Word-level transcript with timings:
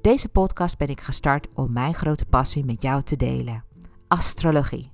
Deze 0.00 0.28
podcast 0.28 0.78
ben 0.78 0.88
ik 0.88 1.00
gestart 1.00 1.48
om 1.54 1.72
mijn 1.72 1.94
grote 1.94 2.24
passie 2.24 2.64
met 2.64 2.82
jou 2.82 3.02
te 3.02 3.16
delen: 3.16 3.64
astrologie. 4.08 4.90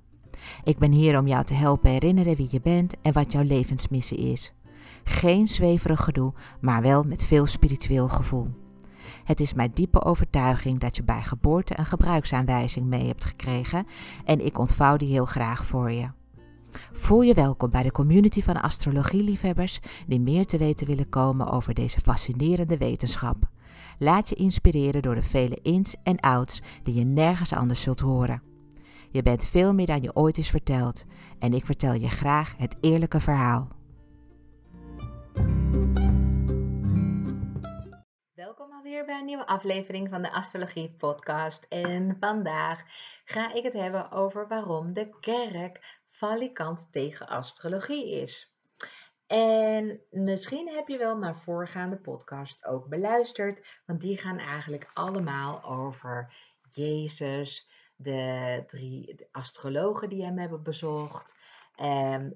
Ik 0.62 0.78
ben 0.78 0.92
hier 0.92 1.18
om 1.18 1.26
jou 1.26 1.44
te 1.44 1.54
helpen 1.54 1.90
herinneren 1.90 2.36
wie 2.36 2.48
je 2.50 2.60
bent 2.60 3.00
en 3.00 3.12
wat 3.12 3.32
jouw 3.32 3.42
levensmissie 3.42 4.18
is. 4.18 4.54
Geen 5.04 5.46
zweverig 5.46 6.04
gedoe, 6.04 6.32
maar 6.60 6.82
wel 6.82 7.02
met 7.02 7.24
veel 7.24 7.46
spiritueel 7.46 8.08
gevoel. 8.08 8.48
Het 9.24 9.40
is 9.40 9.54
mijn 9.54 9.70
diepe 9.74 10.04
overtuiging 10.04 10.78
dat 10.78 10.96
je 10.96 11.02
bij 11.02 11.22
geboorte 11.22 11.78
een 11.78 11.86
gebruiksaanwijzing 11.86 12.86
mee 12.86 13.06
hebt 13.06 13.24
gekregen 13.24 13.86
en 14.24 14.44
ik 14.44 14.58
ontvouw 14.58 14.96
die 14.96 15.10
heel 15.10 15.26
graag 15.26 15.66
voor 15.66 15.92
je. 15.92 16.08
Voel 16.92 17.20
je 17.20 17.34
welkom 17.34 17.70
bij 17.70 17.82
de 17.82 17.92
community 17.92 18.42
van 18.42 18.60
astrologieliefhebbers 18.60 19.80
die 20.06 20.20
meer 20.20 20.44
te 20.44 20.58
weten 20.58 20.86
willen 20.86 21.08
komen 21.08 21.50
over 21.50 21.74
deze 21.74 22.00
fascinerende 22.00 22.78
wetenschap. 22.78 23.36
Laat 23.98 24.28
je 24.28 24.34
inspireren 24.34 25.02
door 25.02 25.14
de 25.14 25.22
vele 25.22 25.58
ins 25.62 25.96
en 26.02 26.20
outs 26.20 26.60
die 26.82 26.94
je 26.94 27.04
nergens 27.04 27.52
anders 27.52 27.80
zult 27.80 28.00
horen. 28.00 28.42
Je 29.10 29.22
bent 29.22 29.44
veel 29.44 29.74
meer 29.74 29.86
dan 29.86 30.02
je 30.02 30.14
ooit 30.14 30.38
is 30.38 30.50
verteld 30.50 31.04
en 31.38 31.54
ik 31.54 31.64
vertel 31.64 31.92
je 31.92 32.08
graag 32.08 32.54
het 32.56 32.76
eerlijke 32.80 33.20
verhaal. 33.20 33.68
Welkom 38.34 38.72
alweer 38.72 39.04
bij 39.04 39.18
een 39.18 39.24
nieuwe 39.24 39.46
aflevering 39.46 40.08
van 40.08 40.22
de 40.22 40.32
Astrologie 40.32 40.94
Podcast. 40.98 41.66
En 41.68 42.16
vandaag 42.20 42.80
ga 43.24 43.54
ik 43.54 43.64
het 43.64 43.72
hebben 43.72 44.10
over 44.10 44.48
waarom 44.48 44.92
de 44.92 45.08
kerk 45.20 46.02
valikant 46.16 46.92
tegen 46.92 47.28
astrologie 47.28 48.10
is. 48.10 48.52
En 49.26 50.00
misschien 50.10 50.68
heb 50.68 50.88
je 50.88 50.98
wel 50.98 51.16
mijn 51.16 51.36
voorgaande 51.36 51.96
podcast 51.96 52.64
ook 52.64 52.88
beluisterd, 52.88 53.80
want 53.86 54.00
die 54.00 54.16
gaan 54.16 54.38
eigenlijk 54.38 54.90
allemaal 54.94 55.64
over 55.64 56.34
Jezus, 56.72 57.68
de 57.96 58.62
drie 58.66 59.26
astrologen 59.30 60.08
die 60.08 60.24
hem 60.24 60.38
hebben 60.38 60.62
bezocht, 60.62 61.34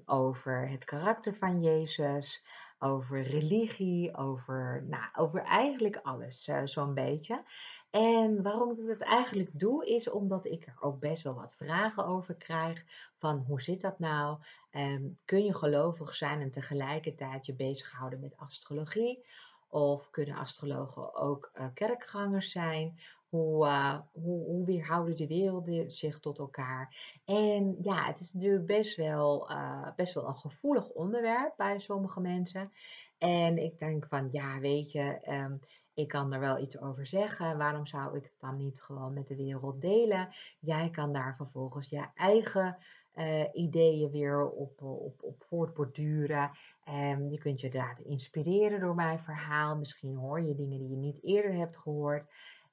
over 0.05 0.69
het 0.69 0.85
karakter 0.85 1.35
van 1.35 1.61
Jezus, 1.61 2.43
over 2.79 3.21
religie, 3.21 4.15
over, 4.17 4.83
nou, 4.87 5.03
over 5.15 5.41
eigenlijk 5.41 5.99
alles 6.03 6.47
uh, 6.47 6.61
zo'n 6.63 6.93
beetje. 6.93 7.43
En 7.89 8.41
waarom 8.41 8.71
ik 8.71 8.87
dat 8.87 9.01
eigenlijk 9.01 9.49
doe, 9.53 9.85
is 9.85 10.09
omdat 10.09 10.45
ik 10.45 10.65
er 10.67 10.75
ook 10.79 10.99
best 10.99 11.23
wel 11.23 11.33
wat 11.33 11.55
vragen 11.55 12.05
over 12.05 12.35
krijg. 12.35 12.83
Van 13.17 13.37
hoe 13.47 13.61
zit 13.61 13.81
dat 13.81 13.99
nou? 13.99 14.37
Um, 14.71 15.17
kun 15.25 15.43
je 15.43 15.53
gelovig 15.53 16.15
zijn 16.15 16.41
en 16.41 16.51
tegelijkertijd 16.51 17.45
je 17.45 17.53
bezighouden 17.53 18.19
met 18.19 18.37
astrologie? 18.37 19.25
Of 19.69 20.09
kunnen 20.09 20.35
astrologen 20.35 21.15
ook 21.15 21.51
uh, 21.53 21.65
kerkgangers 21.73 22.51
zijn? 22.51 22.99
Hoe, 23.29 23.65
uh, 23.65 23.99
hoe, 24.11 24.45
hoe 24.45 24.65
weerhouden 24.65 25.15
de 25.15 25.27
werelden 25.27 25.91
zich 25.91 26.19
tot 26.19 26.39
elkaar? 26.39 26.95
En 27.25 27.77
ja, 27.81 28.05
het 28.05 28.19
is 28.19 28.33
natuurlijk 28.33 28.65
best 28.65 28.95
wel, 28.95 29.51
uh, 29.51 29.87
best 29.95 30.13
wel 30.13 30.27
een 30.27 30.37
gevoelig 30.37 30.89
onderwerp 30.89 31.53
bij 31.57 31.79
sommige 31.79 32.19
mensen. 32.19 32.71
En 33.17 33.57
ik 33.57 33.79
denk 33.79 34.05
van, 34.05 34.29
ja, 34.31 34.59
weet 34.59 34.91
je, 34.91 35.19
um, 35.29 35.59
ik 35.93 36.07
kan 36.07 36.33
er 36.33 36.39
wel 36.39 36.57
iets 36.57 36.79
over 36.79 37.07
zeggen. 37.07 37.57
Waarom 37.57 37.85
zou 37.85 38.17
ik 38.17 38.23
het 38.23 38.39
dan 38.39 38.57
niet 38.57 38.81
gewoon 38.81 39.13
met 39.13 39.27
de 39.27 39.35
wereld 39.35 39.81
delen? 39.81 40.29
Jij 40.59 40.89
kan 40.89 41.13
daar 41.13 41.35
vervolgens 41.35 41.89
je 41.89 42.05
eigen 42.15 42.77
uh, 43.15 43.43
ideeën 43.53 44.11
weer 44.11 44.49
op, 44.49 44.81
op, 44.81 45.23
op 45.23 45.43
voortborduren. 45.47 46.51
Um, 46.89 47.29
je 47.29 47.37
kunt 47.37 47.61
je 47.61 47.69
laten 47.73 48.05
inspireren 48.05 48.79
door 48.79 48.95
mijn 48.95 49.19
verhaal. 49.19 49.75
Misschien 49.75 50.15
hoor 50.15 50.41
je 50.41 50.55
dingen 50.55 50.79
die 50.79 50.89
je 50.89 50.95
niet 50.95 51.23
eerder 51.23 51.53
hebt 51.53 51.77
gehoord. 51.77 52.25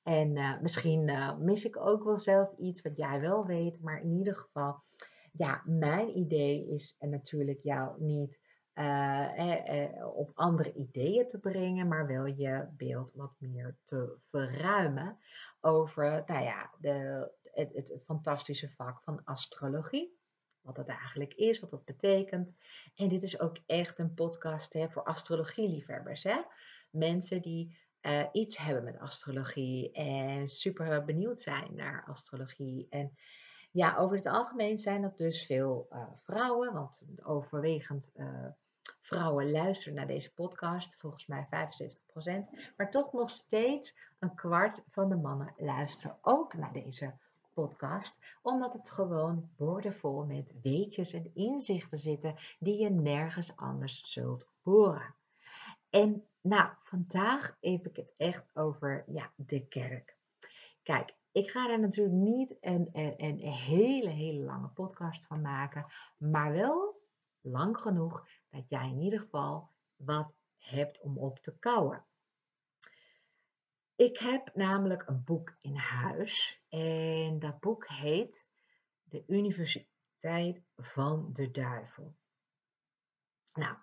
En 0.07 0.37
uh, 0.37 0.61
misschien 0.61 1.09
uh, 1.09 1.37
mis 1.37 1.65
ik 1.65 1.77
ook 1.77 2.05
wel 2.05 2.19
zelf 2.19 2.53
iets 2.59 2.83
wat 2.83 2.97
jij 2.97 3.21
wel 3.21 3.47
weet. 3.47 3.81
Maar 3.83 4.01
in 4.01 4.13
ieder 4.13 4.37
geval, 4.37 4.83
ja, 5.33 5.63
mijn 5.65 6.19
idee 6.19 6.69
is 6.69 6.97
natuurlijk 6.99 7.63
jou 7.63 8.03
niet 8.03 8.41
uh, 8.75 10.07
op 10.15 10.31
andere 10.35 10.73
ideeën 10.73 11.29
te 11.29 11.39
brengen, 11.39 11.89
maar 11.89 12.07
wel 12.07 12.27
je 12.27 12.69
beeld 12.77 13.13
wat 13.15 13.35
meer 13.39 13.79
te 13.85 14.17
verruimen 14.19 15.19
over 15.61 16.23
nou 16.27 16.45
ja, 16.45 16.71
de, 16.79 17.29
het, 17.43 17.73
het, 17.75 17.89
het 17.89 18.05
fantastische 18.05 18.71
vak 18.71 19.03
van 19.03 19.25
astrologie. 19.25 20.19
Wat 20.61 20.77
dat 20.77 20.87
eigenlijk 20.89 21.35
is, 21.35 21.61
wat 21.61 21.71
dat 21.71 21.85
betekent. 21.85 22.57
En 22.95 23.09
dit 23.09 23.23
is 23.23 23.41
ook 23.41 23.57
echt 23.67 23.99
een 23.99 24.15
podcast 24.15 24.73
hè, 24.73 24.89
voor 24.89 25.05
astrologieliefhebbers. 25.05 26.23
Hè? 26.23 26.43
Mensen 26.91 27.43
die 27.43 27.86
uh, 28.07 28.23
iets 28.33 28.57
hebben 28.57 28.85
met 28.85 28.99
astrologie 28.99 29.93
en 29.93 30.49
super 30.49 31.05
benieuwd 31.05 31.41
zijn 31.41 31.75
naar 31.75 32.05
astrologie. 32.09 32.87
En 32.91 33.17
ja, 33.71 33.97
over 33.97 34.17
het 34.17 34.27
algemeen 34.27 34.79
zijn 34.79 35.03
dat 35.03 35.17
dus 35.17 35.47
veel 35.47 35.87
uh, 35.93 36.03
vrouwen, 36.23 36.73
want 36.73 37.03
overwegend 37.23 38.13
uh, 38.17 38.47
vrouwen 39.01 39.51
luisteren 39.51 39.95
naar 39.95 40.07
deze 40.07 40.33
podcast, 40.33 40.97
volgens 40.97 41.27
mij 41.27 41.47
75%, 41.47 41.53
maar 42.77 42.91
toch 42.91 43.13
nog 43.13 43.31
steeds 43.31 43.95
een 44.19 44.35
kwart 44.35 44.83
van 44.91 45.09
de 45.09 45.17
mannen 45.17 45.55
luisteren 45.57 46.19
ook 46.23 46.55
naar 46.55 46.73
deze 46.73 47.15
podcast, 47.53 48.19
omdat 48.43 48.73
het 48.73 48.91
gewoon 48.91 49.51
woordenvol 49.57 50.25
met 50.25 50.55
weetjes 50.63 51.13
en 51.13 51.31
inzichten 51.35 51.99
zitten 51.99 52.35
die 52.59 52.79
je 52.79 52.91
nergens 52.91 53.57
anders 53.57 54.03
zult 54.05 54.49
horen. 54.63 55.15
En 55.91 56.27
nou, 56.41 56.73
vandaag 56.83 57.57
heb 57.61 57.87
ik 57.87 57.97
het 57.97 58.13
echt 58.17 58.51
over 58.55 59.05
ja, 59.07 59.33
de 59.37 59.67
kerk. 59.67 60.17
Kijk, 60.83 61.15
ik 61.33 61.51
ga 61.51 61.71
er 61.71 61.81
natuurlijk 61.81 62.17
niet 62.17 62.57
een, 62.61 62.89
een, 62.93 63.15
een 63.17 63.39
hele, 63.39 64.09
hele 64.09 64.45
lange 64.45 64.69
podcast 64.69 65.27
van 65.27 65.41
maken, 65.41 65.87
maar 66.17 66.53
wel 66.53 67.01
lang 67.41 67.79
genoeg 67.79 68.29
dat 68.51 68.69
jij 68.69 68.89
in 68.89 69.01
ieder 69.01 69.21
geval 69.21 69.71
wat 69.97 70.33
hebt 70.59 71.01
om 71.01 71.19
op 71.19 71.39
te 71.39 71.59
kouwen. 71.59 72.05
Ik 73.97 74.19
heb 74.19 74.55
namelijk 74.55 75.09
een 75.09 75.25
boek 75.25 75.55
in 75.59 75.77
huis 75.77 76.63
en 76.69 77.39
dat 77.39 77.61
boek 77.61 77.89
heet 77.89 78.47
De 79.03 79.25
Universiteit 79.27 80.63
van 80.77 81.33
de 81.33 81.51
Duivel. 81.51 82.17
Nou, 83.53 83.77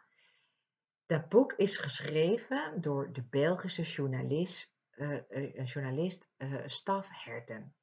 dat 1.05 1.29
boek 1.29 1.53
is 1.53 1.77
geschreven 1.77 2.81
door 2.81 3.13
de 3.13 3.21
Belgische 3.21 3.81
journalist, 3.81 4.73
uh, 4.95 5.65
journalist 5.65 6.29
uh, 6.37 6.61
Staf 6.65 7.07
Herten. 7.11 7.75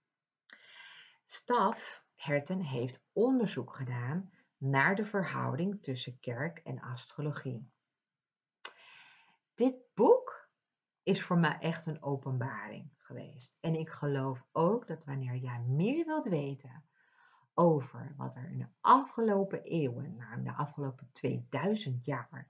Staf 1.25 2.05
Herten 2.15 2.61
heeft 2.61 3.03
onderzoek 3.13 3.75
gedaan 3.75 4.31
naar 4.57 4.95
de 4.95 5.05
verhouding 5.05 5.83
tussen 5.83 6.21
kerk 6.21 6.59
en 6.59 6.81
astrologie. 6.81 7.71
Dit 9.55 9.77
boek 9.95 10.49
is 11.03 11.23
voor 11.23 11.39
mij 11.39 11.59
echt 11.59 11.87
een 11.87 12.03
openbaring 12.03 12.91
geweest. 12.97 13.57
En 13.61 13.75
ik 13.75 13.91
geloof 13.91 14.45
ook 14.53 14.87
dat 14.87 15.05
wanneer 15.05 15.37
jij 15.37 15.61
meer 15.61 16.07
wilt 16.07 16.27
weten 16.27 16.85
over 17.55 18.15
wat 18.17 18.35
er 18.35 18.51
in 18.51 18.59
de 18.59 18.69
afgelopen 18.81 19.63
eeuwen, 19.63 20.05
in 20.37 20.45
de 20.45 20.53
afgelopen 20.53 21.09
2000 21.13 22.05
jaar, 22.05 22.49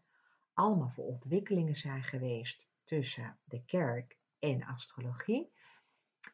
allemaal 0.60 0.88
voor 0.88 1.04
ontwikkelingen 1.04 1.76
zijn 1.76 2.02
geweest 2.02 2.68
tussen 2.84 3.38
de 3.44 3.64
kerk 3.64 4.18
en 4.38 4.64
astrologie, 4.64 5.50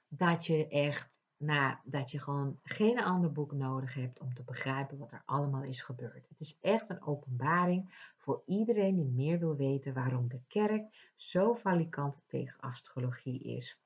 dat 0.08 0.46
je 0.46 0.68
echt, 0.68 1.20
nou, 1.36 1.76
dat 1.84 2.10
je 2.10 2.20
gewoon 2.20 2.58
geen 2.62 3.02
ander 3.02 3.32
boek 3.32 3.52
nodig 3.52 3.94
hebt 3.94 4.20
om 4.20 4.34
te 4.34 4.42
begrijpen 4.42 4.98
wat 4.98 5.12
er 5.12 5.22
allemaal 5.24 5.62
is 5.62 5.82
gebeurd. 5.82 6.28
Het 6.28 6.40
is 6.40 6.58
echt 6.60 6.88
een 6.88 7.02
openbaring 7.02 8.12
voor 8.16 8.42
iedereen 8.46 8.94
die 8.94 9.08
meer 9.08 9.38
wil 9.38 9.56
weten 9.56 9.94
waarom 9.94 10.28
de 10.28 10.40
kerk 10.48 11.12
zo 11.16 11.54
valikant 11.54 12.20
tegen 12.26 12.60
astrologie 12.60 13.42
is. 13.42 13.78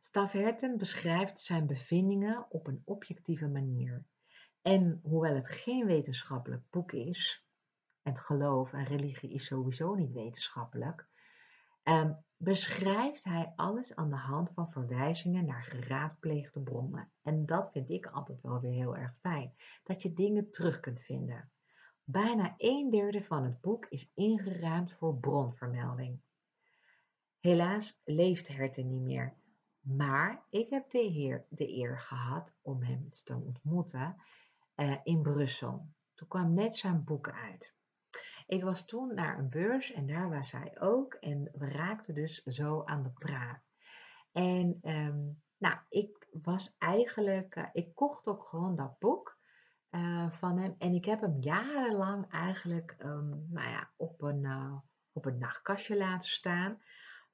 Staverten 0.00 0.78
beschrijft 0.78 1.38
zijn 1.38 1.66
bevindingen 1.66 2.46
op 2.48 2.66
een 2.66 2.82
objectieve 2.84 3.48
manier. 3.48 4.04
En 4.62 5.00
hoewel 5.02 5.34
het 5.34 5.48
geen 5.48 5.86
wetenschappelijk 5.86 6.62
boek 6.70 6.92
is, 6.92 7.45
het 8.06 8.20
geloof 8.20 8.72
en 8.72 8.84
religie 8.84 9.32
is 9.32 9.46
sowieso 9.46 9.94
niet 9.94 10.12
wetenschappelijk, 10.12 11.06
ehm, 11.82 12.12
beschrijft 12.36 13.24
hij 13.24 13.52
alles 13.56 13.94
aan 13.94 14.10
de 14.10 14.16
hand 14.16 14.50
van 14.54 14.70
verwijzingen 14.70 15.44
naar 15.44 15.62
geraadpleegde 15.62 16.60
bronnen. 16.60 17.10
En 17.22 17.46
dat 17.46 17.70
vind 17.70 17.90
ik 17.90 18.06
altijd 18.06 18.40
wel 18.42 18.60
weer 18.60 18.72
heel 18.72 18.96
erg 18.96 19.14
fijn, 19.20 19.54
dat 19.84 20.02
je 20.02 20.12
dingen 20.12 20.50
terug 20.50 20.80
kunt 20.80 21.00
vinden. 21.00 21.50
Bijna 22.04 22.54
een 22.56 22.90
derde 22.90 23.22
van 23.24 23.44
het 23.44 23.60
boek 23.60 23.86
is 23.86 24.10
ingeruimd 24.14 24.92
voor 24.92 25.16
bronvermelding. 25.16 26.20
Helaas 27.40 28.00
leeft 28.04 28.48
Herten 28.48 28.88
niet 28.88 29.02
meer, 29.02 29.34
maar 29.80 30.46
ik 30.50 30.70
heb 30.70 30.90
de, 30.90 30.98
heer, 30.98 31.46
de 31.48 31.68
eer 31.68 32.00
gehad 32.00 32.54
om 32.62 32.82
hem 32.82 33.10
te 33.10 33.34
ontmoeten 33.34 34.16
uh, 34.76 34.96
in 35.02 35.22
Brussel. 35.22 35.86
Toen 36.14 36.28
kwam 36.28 36.54
net 36.54 36.76
zijn 36.76 37.04
boek 37.04 37.30
uit. 37.30 37.74
Ik 38.46 38.62
was 38.62 38.84
toen 38.84 39.14
naar 39.14 39.38
een 39.38 39.48
beurs 39.48 39.92
en 39.92 40.06
daar 40.06 40.30
was 40.30 40.52
hij 40.52 40.80
ook 40.80 41.14
en 41.14 41.50
we 41.52 41.68
raakten 41.68 42.14
dus 42.14 42.42
zo 42.42 42.84
aan 42.84 43.02
de 43.02 43.10
praat. 43.10 43.68
En 44.32 44.78
um, 44.82 45.42
nou, 45.58 45.76
ik 45.88 46.28
was 46.30 46.74
eigenlijk, 46.78 47.56
uh, 47.56 47.66
ik 47.72 47.94
kocht 47.94 48.26
ook 48.26 48.44
gewoon 48.44 48.76
dat 48.76 48.98
boek 48.98 49.38
uh, 49.90 50.30
van 50.30 50.58
hem 50.58 50.74
en 50.78 50.94
ik 50.94 51.04
heb 51.04 51.20
hem 51.20 51.36
jarenlang 51.40 52.30
eigenlijk, 52.30 52.96
um, 52.98 53.46
nou 53.50 53.68
ja, 53.68 53.90
op 53.96 54.22
een, 54.22 54.44
uh, 54.44 54.76
op 55.12 55.24
een 55.24 55.38
nachtkastje 55.38 55.96
laten 55.96 56.28
staan 56.28 56.82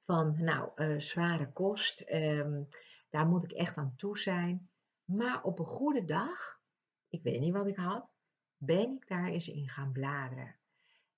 van, 0.05 0.35
nou, 0.43 0.99
zware 1.01 1.51
kost, 1.51 2.11
um, 2.11 2.67
daar 3.09 3.27
moet 3.27 3.43
ik 3.43 3.51
echt 3.51 3.77
aan 3.77 3.95
toe 3.95 4.17
zijn. 4.17 4.69
Maar 5.03 5.43
op 5.43 5.59
een 5.59 5.65
goede 5.65 6.05
dag, 6.05 6.61
ik 7.09 7.23
weet 7.23 7.39
niet 7.39 7.53
wat 7.53 7.67
ik 7.67 7.75
had, 7.75 8.13
ben 8.57 8.91
ik 8.91 9.07
daar 9.07 9.27
eens 9.27 9.47
in 9.47 9.69
gaan 9.69 9.91
bladeren. 9.91 10.55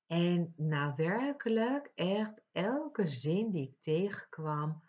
En 0.07 0.53
nou 0.57 0.93
werkelijk, 0.95 1.91
echt 1.95 2.43
elke 2.51 3.07
zin 3.07 3.51
die 3.51 3.69
ik 3.69 3.79
tegenkwam, 3.79 4.83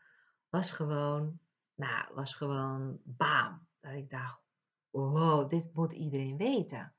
was 0.48 0.70
gewoon, 0.70 1.40
nou, 1.74 2.14
was 2.14 2.34
gewoon 2.34 3.00
bam. 3.04 3.66
Dat 3.80 3.92
ik 3.92 4.10
dacht, 4.10 4.40
wow, 4.90 5.50
dit 5.50 5.74
moet 5.74 5.92
iedereen 5.92 6.36
weten. 6.36 6.94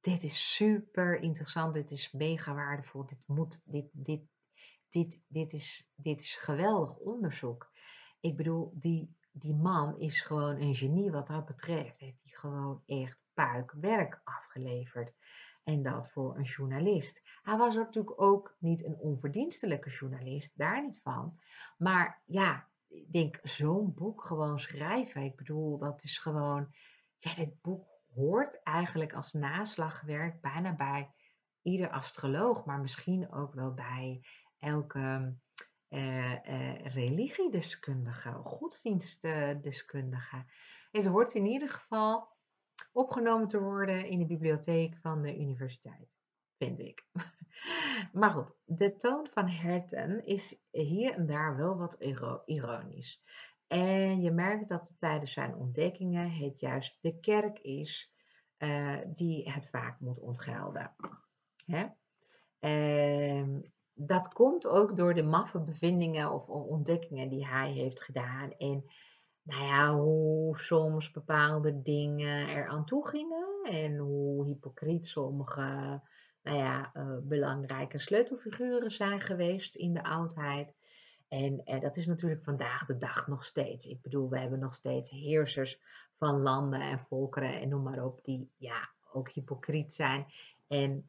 Dit 0.00 0.22
is 0.22 0.54
super 0.54 1.20
interessant, 1.20 1.74
dit 1.74 1.90
is 1.90 2.12
mega 2.12 2.54
waardevol, 2.54 3.06
dit 3.06 3.24
moet, 3.26 3.60
dit, 3.64 3.88
dit, 3.92 4.22
dit, 4.88 5.20
dit, 5.26 5.52
is, 5.52 5.90
dit 5.94 6.20
is 6.20 6.34
geweldig 6.34 6.96
onderzoek. 6.96 7.72
Ik 8.20 8.36
bedoel, 8.36 8.72
die, 8.74 9.16
die 9.32 9.54
man 9.54 9.98
is 9.98 10.20
gewoon 10.20 10.60
een 10.60 10.74
genie 10.74 11.10
wat 11.10 11.26
dat 11.26 11.44
betreft. 11.44 11.98
Heeft 11.98 12.22
hij 12.22 12.32
gewoon 12.32 12.82
echt 12.86 13.18
puikwerk 13.34 14.20
afgeleverd. 14.24 15.12
En 15.68 15.82
dat 15.82 16.10
voor 16.10 16.36
een 16.36 16.44
journalist. 16.44 17.20
Hij 17.42 17.56
was 17.56 17.74
natuurlijk 17.74 18.20
ook 18.20 18.56
niet 18.58 18.84
een 18.84 18.96
onverdienstelijke 18.96 19.90
journalist, 19.90 20.58
daar 20.58 20.82
niet 20.82 21.00
van. 21.02 21.38
Maar 21.78 22.22
ja, 22.26 22.68
ik 22.88 23.12
denk 23.12 23.38
zo'n 23.42 23.94
boek 23.94 24.24
gewoon 24.24 24.58
schrijven. 24.58 25.22
Ik 25.22 25.36
bedoel, 25.36 25.78
dat 25.78 26.02
is 26.02 26.18
gewoon. 26.18 26.74
Ja, 27.18 27.34
dit 27.34 27.62
boek 27.62 27.86
hoort 28.14 28.62
eigenlijk 28.62 29.12
als 29.12 29.32
naslagwerk 29.32 30.40
bijna 30.40 30.74
bij 30.74 31.10
ieder 31.62 31.90
astroloog, 31.90 32.64
maar 32.64 32.80
misschien 32.80 33.32
ook 33.32 33.54
wel 33.54 33.74
bij 33.74 34.20
elke 34.58 35.34
uh, 35.88 36.32
uh, 36.32 36.84
religiedeskundige, 36.84 38.32
godsdienstdeskundige. 38.32 40.44
Het 40.90 41.06
hoort 41.06 41.34
in 41.34 41.46
ieder 41.46 41.68
geval 41.68 42.28
opgenomen 42.92 43.48
te 43.48 43.60
worden 43.60 44.06
in 44.06 44.18
de 44.18 44.26
bibliotheek 44.26 44.96
van 44.96 45.22
de 45.22 45.38
universiteit, 45.38 46.08
vind 46.58 46.78
ik. 46.78 47.06
Maar 48.12 48.30
goed, 48.30 48.56
de 48.64 48.96
toon 48.96 49.28
van 49.30 49.48
Herten 49.48 50.26
is 50.26 50.56
hier 50.70 51.14
en 51.14 51.26
daar 51.26 51.56
wel 51.56 51.76
wat 51.76 51.96
ironisch. 52.46 53.22
En 53.66 54.20
je 54.20 54.30
merkt 54.30 54.68
dat 54.68 54.94
tijdens 54.98 55.32
zijn 55.32 55.54
ontdekkingen 55.54 56.30
het 56.30 56.60
juist 56.60 56.98
de 57.00 57.20
kerk 57.20 57.58
is 57.58 58.12
uh, 58.58 58.98
die 59.06 59.50
het 59.50 59.70
vaak 59.70 60.00
moet 60.00 60.18
ontgelden. 60.18 60.94
Hè? 61.66 61.86
Uh, 62.60 63.58
dat 63.94 64.28
komt 64.28 64.66
ook 64.66 64.96
door 64.96 65.14
de 65.14 65.22
maffe 65.22 65.60
bevindingen 65.60 66.32
of 66.32 66.48
ontdekkingen 66.48 67.28
die 67.28 67.46
hij 67.46 67.72
heeft 67.72 68.02
gedaan. 68.02 68.52
En 68.52 68.84
nou 69.48 69.62
ja, 69.62 69.94
hoe 69.94 70.58
soms 70.58 71.10
bepaalde 71.10 71.82
dingen 71.82 72.48
eraan 72.48 72.84
toe 72.84 73.08
gingen 73.08 73.60
en 73.64 73.96
hoe 73.96 74.46
hypocriet 74.46 75.06
sommige 75.06 76.00
nou 76.42 76.58
ja, 76.58 76.90
uh, 76.94 77.16
belangrijke 77.22 77.98
sleutelfiguren 77.98 78.90
zijn 78.90 79.20
geweest 79.20 79.74
in 79.74 79.94
de 79.94 80.02
oudheid. 80.02 80.74
En 81.28 81.62
uh, 81.64 81.80
dat 81.80 81.96
is 81.96 82.06
natuurlijk 82.06 82.44
vandaag 82.44 82.86
de 82.86 82.98
dag 82.98 83.26
nog 83.26 83.44
steeds. 83.44 83.86
Ik 83.86 84.02
bedoel, 84.02 84.28
we 84.28 84.38
hebben 84.38 84.58
nog 84.58 84.74
steeds 84.74 85.10
heersers 85.10 85.80
van 86.18 86.38
landen 86.38 86.80
en 86.80 86.98
volkeren 86.98 87.60
en 87.60 87.68
noem 87.68 87.82
maar 87.82 88.04
op, 88.04 88.24
die 88.24 88.50
ja, 88.56 88.88
ook 89.12 89.30
hypocriet 89.30 89.92
zijn. 89.92 90.26
En 90.66 91.08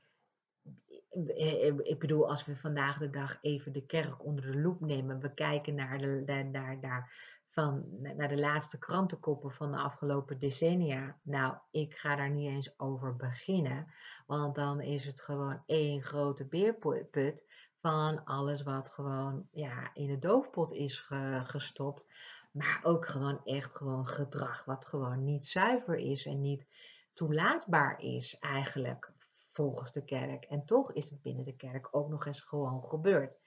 eh, 1.10 1.65
ik 1.65 2.00
bedoel, 2.00 2.29
als 2.29 2.46
we 2.46 2.55
vandaag 2.55 2.98
de 2.98 3.10
dag 3.10 3.38
even 3.41 3.74
de 3.74 3.86
kerk 3.86 4.25
onder 4.25 4.51
de 4.51 4.60
loep 4.60 4.79
nemen, 4.79 5.19
we 5.19 5.34
kijken 5.34 5.75
naar 5.75 5.98
de, 5.98 6.24
naar, 6.51 6.77
naar, 6.81 7.38
van, 7.50 7.86
naar 8.15 8.27
de 8.27 8.39
laatste 8.39 8.77
krantenkoppen 8.77 9.51
van 9.51 9.72
de 9.72 9.77
afgelopen 9.77 10.39
decennia. 10.39 11.20
Nou, 11.24 11.58
ik 11.72 11.94
ga 11.94 12.15
daar 12.15 12.29
niet 12.29 12.50
eens 12.50 12.79
over 12.79 13.15
beginnen, 13.15 13.94
want 14.27 14.56
dan 14.56 14.82
is 14.82 15.06
het 15.06 15.22
gewoon 15.22 15.63
één 15.65 16.01
grote 16.01 16.46
beerput 16.46 17.46
van 17.82 18.24
alles 18.24 18.63
wat 18.63 18.89
gewoon 18.89 19.48
ja, 19.51 19.94
in 19.94 20.08
de 20.08 20.20
doofpot 20.20 20.74
is 20.74 21.08
gestopt. 21.44 22.06
Maar 22.51 22.79
ook 22.84 23.08
gewoon 23.08 23.41
echt 23.44 23.77
gewoon 23.77 24.08
gedrag 24.08 24.65
wat 24.65 24.86
gewoon 24.86 25.24
niet 25.24 25.46
zuiver 25.46 25.96
is 25.96 26.25
en 26.25 26.41
niet 26.41 26.68
toelaatbaar 27.13 28.00
is 28.01 28.38
eigenlijk 28.39 29.12
volgens 29.51 29.91
de 29.91 30.06
kerk. 30.06 30.44
En 30.44 30.65
toch 30.65 30.94
is 30.94 31.10
het 31.10 31.22
binnen 31.22 31.46
de 31.46 31.56
kerk 31.56 31.88
ook 31.91 32.10
nog 32.10 32.25
eens 32.25 32.41
gewoon 32.41 32.84
gebeurd. 32.84 33.38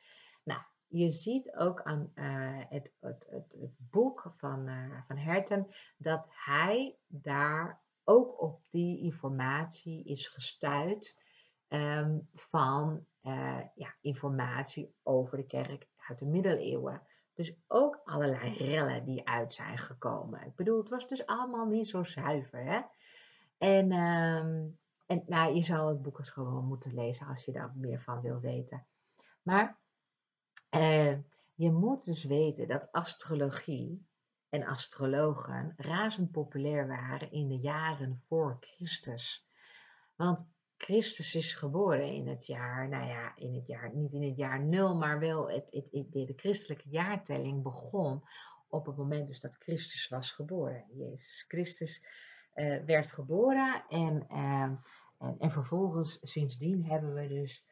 Je 0.93 1.11
ziet 1.11 1.57
ook 1.57 1.83
aan 1.83 2.13
uh, 2.15 2.61
het, 2.69 2.93
het, 3.01 3.27
het, 3.31 3.73
boek 3.77 4.33
van, 4.37 4.69
uh, 4.69 5.01
van 5.07 5.17
Herten 5.17 5.67
dat 5.97 6.27
hij 6.29 6.97
daar 7.07 7.81
ook 8.05 8.41
op 8.41 8.61
die 8.71 9.01
informatie 9.01 10.05
is 10.05 10.29
gestuurd 10.29 11.17
um, 11.69 12.29
van 12.35 13.07
uh, 13.23 13.61
ja, 13.75 13.95
informatie 14.01 14.95
over 15.03 15.37
de 15.37 15.47
kerk 15.47 15.89
uit 15.97 16.19
de 16.19 16.27
middeleeuwen. 16.27 17.03
Dus 17.35 17.55
ook 17.67 18.01
allerlei 18.05 18.57
rellen 18.57 19.05
die 19.05 19.29
uit 19.29 19.53
zijn 19.53 19.79
gekomen. 19.79 20.47
Ik 20.47 20.55
bedoel, 20.55 20.79
het 20.79 20.89
was 20.89 21.09
dus 21.09 21.27
allemaal 21.27 21.67
niet 21.67 21.89
zo 21.89 22.03
zuiver. 22.03 22.65
Hè? 22.65 22.81
En 23.59 23.93
um, 23.93 24.79
en 25.07 25.23
nou, 25.27 25.55
je 25.55 25.65
zou 25.65 25.89
het 25.89 26.03
boek 26.03 26.19
eens 26.19 26.31
gewoon 26.31 26.65
moeten 26.65 26.95
lezen 26.95 27.27
als 27.27 27.45
je 27.45 27.53
daar 27.53 27.73
meer 27.75 28.01
van 28.01 28.21
wil 28.21 28.41
weten. 28.41 28.87
Maar 29.43 29.81
eh, 30.73 31.19
je 31.55 31.71
moet 31.71 32.05
dus 32.05 32.25
weten 32.25 32.69
dat 32.69 32.93
astrologie 32.93 34.07
en 34.49 34.67
astrologen 34.67 35.75
razend 35.77 36.31
populair 36.31 36.87
waren 36.87 37.31
in 37.31 37.49
de 37.49 37.59
jaren 37.59 38.23
voor 38.27 38.57
Christus. 38.61 39.47
Want 40.17 40.51
Christus 40.77 41.35
is 41.35 41.55
geboren 41.55 42.13
in 42.13 42.29
het 42.29 42.47
jaar, 42.47 42.89
nou 42.89 43.07
ja, 43.07 43.37
in 43.37 43.55
het 43.55 43.67
jaar, 43.67 43.95
niet 43.95 44.13
in 44.13 44.23
het 44.23 44.37
jaar 44.37 44.61
nul, 44.61 44.97
maar 44.97 45.19
wel 45.19 45.51
het, 45.51 45.71
het, 45.71 46.07
de 46.13 46.33
christelijke 46.37 46.89
jaartelling 46.89 47.63
begon 47.63 48.23
op 48.69 48.87
het 48.87 48.97
moment 48.97 49.27
dus 49.27 49.41
dat 49.41 49.57
Christus 49.57 50.09
was 50.09 50.31
geboren. 50.31 50.85
Jezus 50.93 51.45
Christus 51.49 52.05
werd 52.87 53.13
geboren 53.13 53.85
en, 53.89 54.29
ehm, 54.29 54.75
en, 55.19 55.37
en, 55.39 55.51
vervolgens 55.51 56.19
sindsdien 56.23 56.85
hebben 56.85 57.15
we 57.15 57.29
dus 57.29 57.65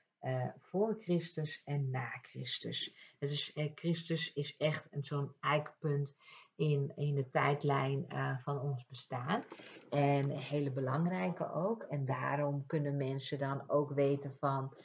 voor 0.58 0.96
Christus 1.00 1.62
en 1.64 1.90
na 1.90 2.08
Christus. 2.22 2.94
Dus 3.18 3.56
Christus 3.74 4.32
is 4.32 4.56
echt 4.56 4.88
zo'n 5.00 5.32
eikpunt 5.40 6.14
in, 6.56 6.92
in 6.96 7.14
de 7.14 7.28
tijdlijn 7.28 8.06
van 8.42 8.60
ons 8.60 8.86
bestaan. 8.86 9.44
En 9.90 10.30
een 10.30 10.38
hele 10.38 10.70
belangrijke 10.70 11.52
ook. 11.52 11.82
En 11.82 12.04
daarom 12.04 12.66
kunnen 12.66 12.96
mensen 12.96 13.38
dan 13.38 13.70
ook 13.70 13.92
weten 13.92 14.36
van, 14.38 14.76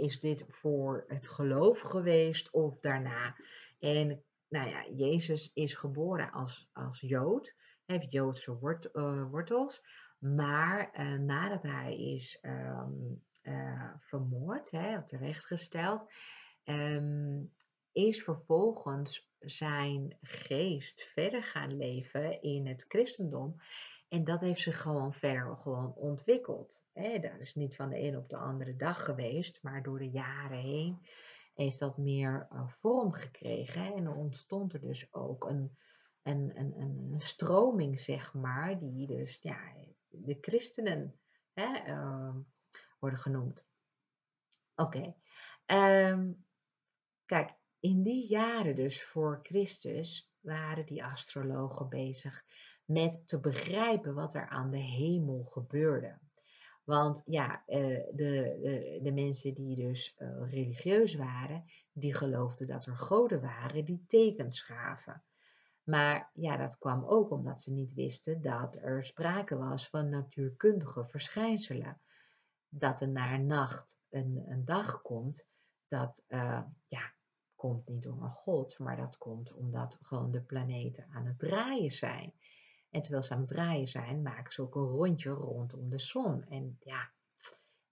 is 0.00 0.20
dit 0.20 0.44
voor 0.48 1.04
het 1.08 1.28
geloof 1.28 1.80
geweest 1.80 2.50
of 2.50 2.78
daarna? 2.80 3.36
En 3.78 4.22
nou 4.48 4.68
ja, 4.68 4.86
Jezus 4.90 5.50
is 5.54 5.74
geboren 5.74 6.32
als, 6.32 6.68
als 6.72 7.00
Jood, 7.00 7.54
heeft 7.84 8.12
Joodse 8.12 8.58
wort, 8.58 8.88
wortels, 9.30 9.82
maar 10.18 10.90
nadat 11.20 11.62
hij 11.62 11.98
is 11.98 12.38
um, 12.42 13.22
uh, 13.48 13.90
vermoord, 13.98 14.70
hè, 14.70 15.04
terechtgesteld, 15.04 16.12
um, 16.64 17.52
is 17.92 18.22
vervolgens 18.22 19.28
zijn 19.38 20.16
geest 20.20 21.02
verder 21.02 21.42
gaan 21.42 21.76
leven 21.76 22.42
in 22.42 22.66
het 22.66 22.84
christendom. 22.88 23.60
En 24.08 24.24
dat 24.24 24.40
heeft 24.40 24.60
zich 24.60 24.80
gewoon 24.80 25.12
verder 25.12 25.56
gewoon 25.56 25.94
ontwikkeld. 25.94 26.82
Hè. 26.92 27.18
Dat 27.18 27.40
is 27.40 27.54
niet 27.54 27.76
van 27.76 27.88
de 27.88 27.98
een 27.98 28.16
op 28.16 28.28
de 28.28 28.36
andere 28.36 28.76
dag 28.76 29.04
geweest, 29.04 29.62
maar 29.62 29.82
door 29.82 29.98
de 29.98 30.10
jaren 30.10 30.58
heen 30.58 31.06
heeft 31.54 31.78
dat 31.78 31.98
meer 31.98 32.48
uh, 32.52 32.68
vorm 32.68 33.12
gekregen. 33.12 33.94
En 33.94 34.04
er 34.04 34.14
ontstond 34.14 34.72
er 34.72 34.80
dus 34.80 35.14
ook 35.14 35.44
een, 35.44 35.76
een, 36.22 36.52
een, 36.54 36.80
een, 36.80 37.20
stroming, 37.20 38.00
zeg 38.00 38.34
maar, 38.34 38.78
die 38.78 39.06
dus 39.06 39.38
ja, 39.40 39.74
de 40.08 40.38
christenen 40.40 41.20
hè, 41.52 41.86
uh, 41.86 42.34
worden 42.98 43.18
genoemd. 43.18 43.64
Oké. 44.74 45.14
Ehm, 45.66 46.32
kijk, 47.24 47.54
in 47.80 48.02
die 48.02 48.28
jaren 48.28 48.74
dus 48.74 49.02
voor 49.02 49.40
Christus 49.42 50.32
waren 50.40 50.86
die 50.86 51.04
astrologen 51.04 51.88
bezig 51.88 52.44
met 52.84 53.22
te 53.26 53.40
begrijpen 53.40 54.14
wat 54.14 54.34
er 54.34 54.48
aan 54.48 54.70
de 54.70 54.78
hemel 54.78 55.44
gebeurde. 55.44 56.18
Want 56.84 57.22
ja, 57.26 57.62
eh, 57.66 57.78
de, 58.14 58.58
de, 58.62 59.00
de 59.02 59.12
mensen 59.12 59.54
die 59.54 59.76
dus 59.76 60.14
eh, 60.16 60.50
religieus 60.50 61.14
waren, 61.14 61.64
die 61.92 62.14
geloofden 62.14 62.66
dat 62.66 62.86
er 62.86 62.96
goden 62.96 63.40
waren 63.40 63.84
die 63.84 64.04
tekens 64.06 64.60
gaven. 64.60 65.22
Maar 65.82 66.30
ja, 66.34 66.56
dat 66.56 66.78
kwam 66.78 67.04
ook 67.04 67.30
omdat 67.30 67.60
ze 67.60 67.72
niet 67.72 67.94
wisten 67.94 68.42
dat 68.42 68.76
er 68.76 69.04
sprake 69.04 69.56
was 69.56 69.88
van 69.88 70.08
natuurkundige 70.08 71.04
verschijnselen. 71.04 72.00
Dat 72.68 73.00
er 73.00 73.08
na 73.08 73.34
een 73.34 73.46
nacht 73.46 73.98
een, 74.10 74.44
een 74.46 74.64
dag 74.64 75.02
komt, 75.02 75.46
dat 75.88 76.24
uh, 76.28 76.62
ja, 76.86 77.12
komt 77.54 77.88
niet 77.88 78.02
door 78.02 78.22
een 78.22 78.30
god, 78.30 78.78
maar 78.78 78.96
dat 78.96 79.18
komt 79.18 79.52
omdat 79.52 79.98
gewoon 80.02 80.30
de 80.30 80.42
planeten 80.42 81.06
aan 81.12 81.26
het 81.26 81.38
draaien 81.38 81.90
zijn. 81.90 82.32
En 82.90 83.00
terwijl 83.02 83.22
ze 83.22 83.32
aan 83.32 83.38
het 83.38 83.48
draaien 83.48 83.88
zijn, 83.88 84.22
maken 84.22 84.52
ze 84.52 84.62
ook 84.62 84.74
een 84.74 84.82
rondje 84.82 85.30
rondom 85.30 85.90
de 85.90 85.98
zon. 85.98 86.44
En 86.44 86.76
ja, 86.80 87.10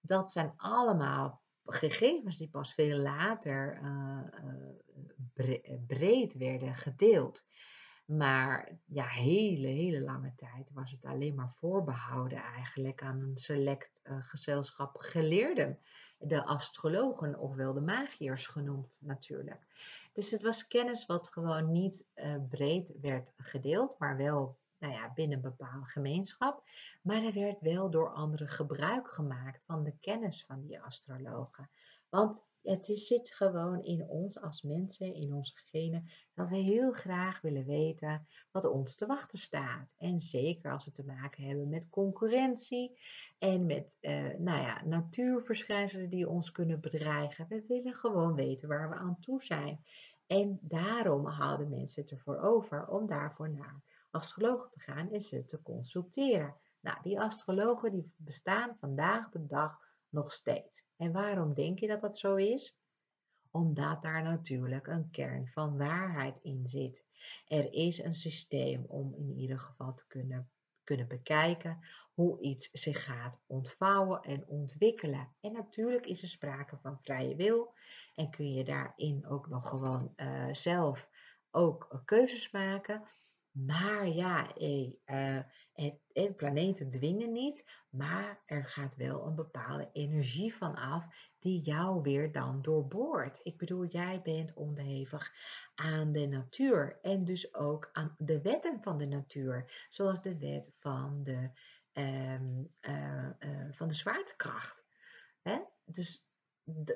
dat 0.01 0.33
zijn 0.33 0.53
allemaal 0.57 1.43
gegevens 1.65 2.37
die 2.37 2.49
pas 2.49 2.75
veel 2.75 2.97
later 2.97 3.81
uh, 3.83 4.23
breed 5.87 6.35
werden 6.35 6.75
gedeeld. 6.75 7.45
Maar 8.07 8.69
ja, 8.85 9.07
hele, 9.07 9.67
hele 9.67 10.01
lange 10.01 10.33
tijd 10.35 10.71
was 10.73 10.91
het 10.91 11.05
alleen 11.05 11.35
maar 11.35 11.53
voorbehouden 11.59 12.43
eigenlijk 12.43 13.03
aan 13.03 13.21
een 13.21 13.39
select 13.39 14.01
uh, 14.05 14.17
gezelschap 14.21 14.97
geleerden. 14.97 15.79
De 16.19 16.45
astrologen, 16.45 17.39
ofwel 17.39 17.73
de 17.73 17.81
magiërs 17.81 18.47
genoemd 18.47 18.99
natuurlijk. 19.01 19.61
Dus 20.13 20.31
het 20.31 20.43
was 20.43 20.67
kennis 20.67 21.07
wat 21.07 21.29
gewoon 21.29 21.73
niet 21.73 22.05
uh, 22.15 22.35
breed 22.49 22.93
werd 23.01 23.33
gedeeld, 23.37 23.99
maar 23.99 24.17
wel 24.17 24.57
nou 24.79 24.93
ja, 24.93 25.13
binnen 25.15 25.37
een 25.37 25.43
bepaalde 25.43 25.87
gemeenschap. 25.87 26.63
Maar 27.03 27.23
er 27.23 27.33
werd 27.33 27.61
wel 27.61 27.91
door 27.91 28.13
anderen 28.13 28.49
gebruik 28.49 29.09
gemaakt 29.11 29.63
van 29.65 29.85
de 29.85 29.93
kennis 30.01 30.45
van 30.47 30.67
die 30.67 30.81
astrologen. 30.81 31.69
Want 32.09 32.45
het 32.67 32.87
zit 32.87 33.31
gewoon 33.31 33.85
in 33.85 34.07
ons 34.09 34.41
als 34.41 34.63
mensen, 34.63 35.15
in 35.15 35.33
onze 35.33 35.53
genen, 35.57 36.11
dat 36.35 36.49
we 36.49 36.57
heel 36.57 36.93
graag 36.93 37.41
willen 37.41 37.67
weten 37.67 38.27
wat 38.51 38.65
ons 38.65 38.95
te 38.95 39.07
wachten 39.07 39.39
staat. 39.39 39.95
En 39.99 40.19
zeker 40.19 40.73
als 40.73 40.85
we 40.85 40.91
te 40.91 41.05
maken 41.05 41.45
hebben 41.45 41.69
met 41.69 41.89
concurrentie 41.89 42.99
en 43.39 43.67
met 43.67 43.97
uh, 44.01 44.35
nou 44.39 44.63
ja, 44.63 44.85
natuurverschijnselen 44.85 46.09
die 46.09 46.29
ons 46.29 46.53
kunnen 46.53 46.81
bedreigen. 46.81 47.47
We 47.49 47.65
willen 47.69 47.95
gewoon 47.95 48.35
weten 48.35 48.69
waar 48.69 48.89
we 48.89 48.95
aan 48.95 49.21
toe 49.21 49.43
zijn. 49.43 49.85
En 50.27 50.59
daarom 50.63 51.27
houden 51.27 51.69
mensen 51.69 52.03
het 52.03 52.11
ervoor 52.11 52.39
over 52.39 52.89
om 52.89 53.07
daarvoor 53.07 53.51
naar 53.51 53.83
astrologen 54.11 54.71
te 54.71 54.81
gaan 54.81 55.11
en 55.13 55.23
ze 55.23 55.45
te 55.45 55.63
consulteren. 55.63 56.55
Nou, 56.81 56.99
die 57.03 57.21
astrologen 57.21 57.93
die 57.93 58.13
bestaan 58.17 58.77
vandaag 58.81 59.31
de 59.31 59.47
dag 59.47 59.86
nog 60.11 60.33
steeds. 60.33 60.85
En 60.97 61.13
waarom 61.13 61.55
denk 61.55 61.79
je 61.79 61.87
dat 61.87 62.01
dat 62.01 62.19
zo 62.19 62.35
is? 62.35 62.79
Omdat 63.51 64.03
daar 64.03 64.23
natuurlijk 64.23 64.87
een 64.87 65.11
kern 65.11 65.49
van 65.49 65.77
waarheid 65.79 66.39
in 66.43 66.67
zit. 66.67 67.05
Er 67.47 67.73
is 67.73 67.99
een 67.99 68.15
systeem 68.15 68.85
om 68.85 69.15
in 69.15 69.37
ieder 69.37 69.59
geval 69.59 69.95
te 69.95 70.07
kunnen, 70.07 70.51
kunnen 70.85 71.09
bekijken 71.09 71.79
hoe 72.15 72.41
iets 72.41 72.69
zich 72.73 73.05
gaat 73.05 73.41
ontvouwen 73.47 74.23
en 74.23 74.47
ontwikkelen. 74.47 75.29
En 75.41 75.53
natuurlijk 75.53 76.07
is 76.07 76.23
er 76.23 76.29
sprake 76.29 76.79
van 76.83 76.99
vrije 77.01 77.37
wil 77.37 77.75
en 78.15 78.31
kun 78.31 78.53
je 78.53 78.65
daarin 78.65 79.27
ook 79.27 79.49
nog 79.49 79.69
gewoon 79.69 80.13
uh, 80.17 80.55
zelf 80.55 81.09
ook 81.51 82.03
keuzes 82.05 82.51
maken. 82.51 83.09
Maar 83.51 84.09
ja, 84.09 84.55
eh, 85.05 85.39
het, 85.77 86.37
planeten 86.37 86.91
dwingen 86.91 87.33
niet, 87.33 87.65
maar 87.91 88.43
er 88.47 88.65
gaat 88.65 88.97
wel 88.97 89.27
een 89.27 89.35
bepaalde 89.35 89.91
energie 89.93 90.55
van 90.55 90.75
af 90.75 91.33
die 91.39 91.61
jou 91.61 92.03
weer 92.03 92.33
dan 92.33 92.63
doorboort. 92.63 93.41
Ik 93.43 93.57
bedoel, 93.57 93.85
jij 93.85 94.23
bent 94.23 94.55
onderhevig 94.55 95.33
aan 95.75 96.13
de 96.13 96.27
natuur 96.27 96.99
en 97.03 97.25
dus 97.25 97.55
ook 97.55 97.89
aan 97.93 98.15
de 98.19 98.41
wetten 98.41 98.83
van 98.83 98.99
de 98.99 99.07
natuur, 99.07 99.87
zoals 99.89 100.23
de 100.23 100.39
wet 100.39 100.73
van 100.79 101.23
de, 101.23 101.51
ehm, 101.93 102.65
eh, 102.81 103.27
eh, 103.39 103.73
van 103.73 103.89
de 103.89 103.95
zwaartekracht. 103.95 104.85
Hè? 105.43 105.59
Dus 105.85 106.27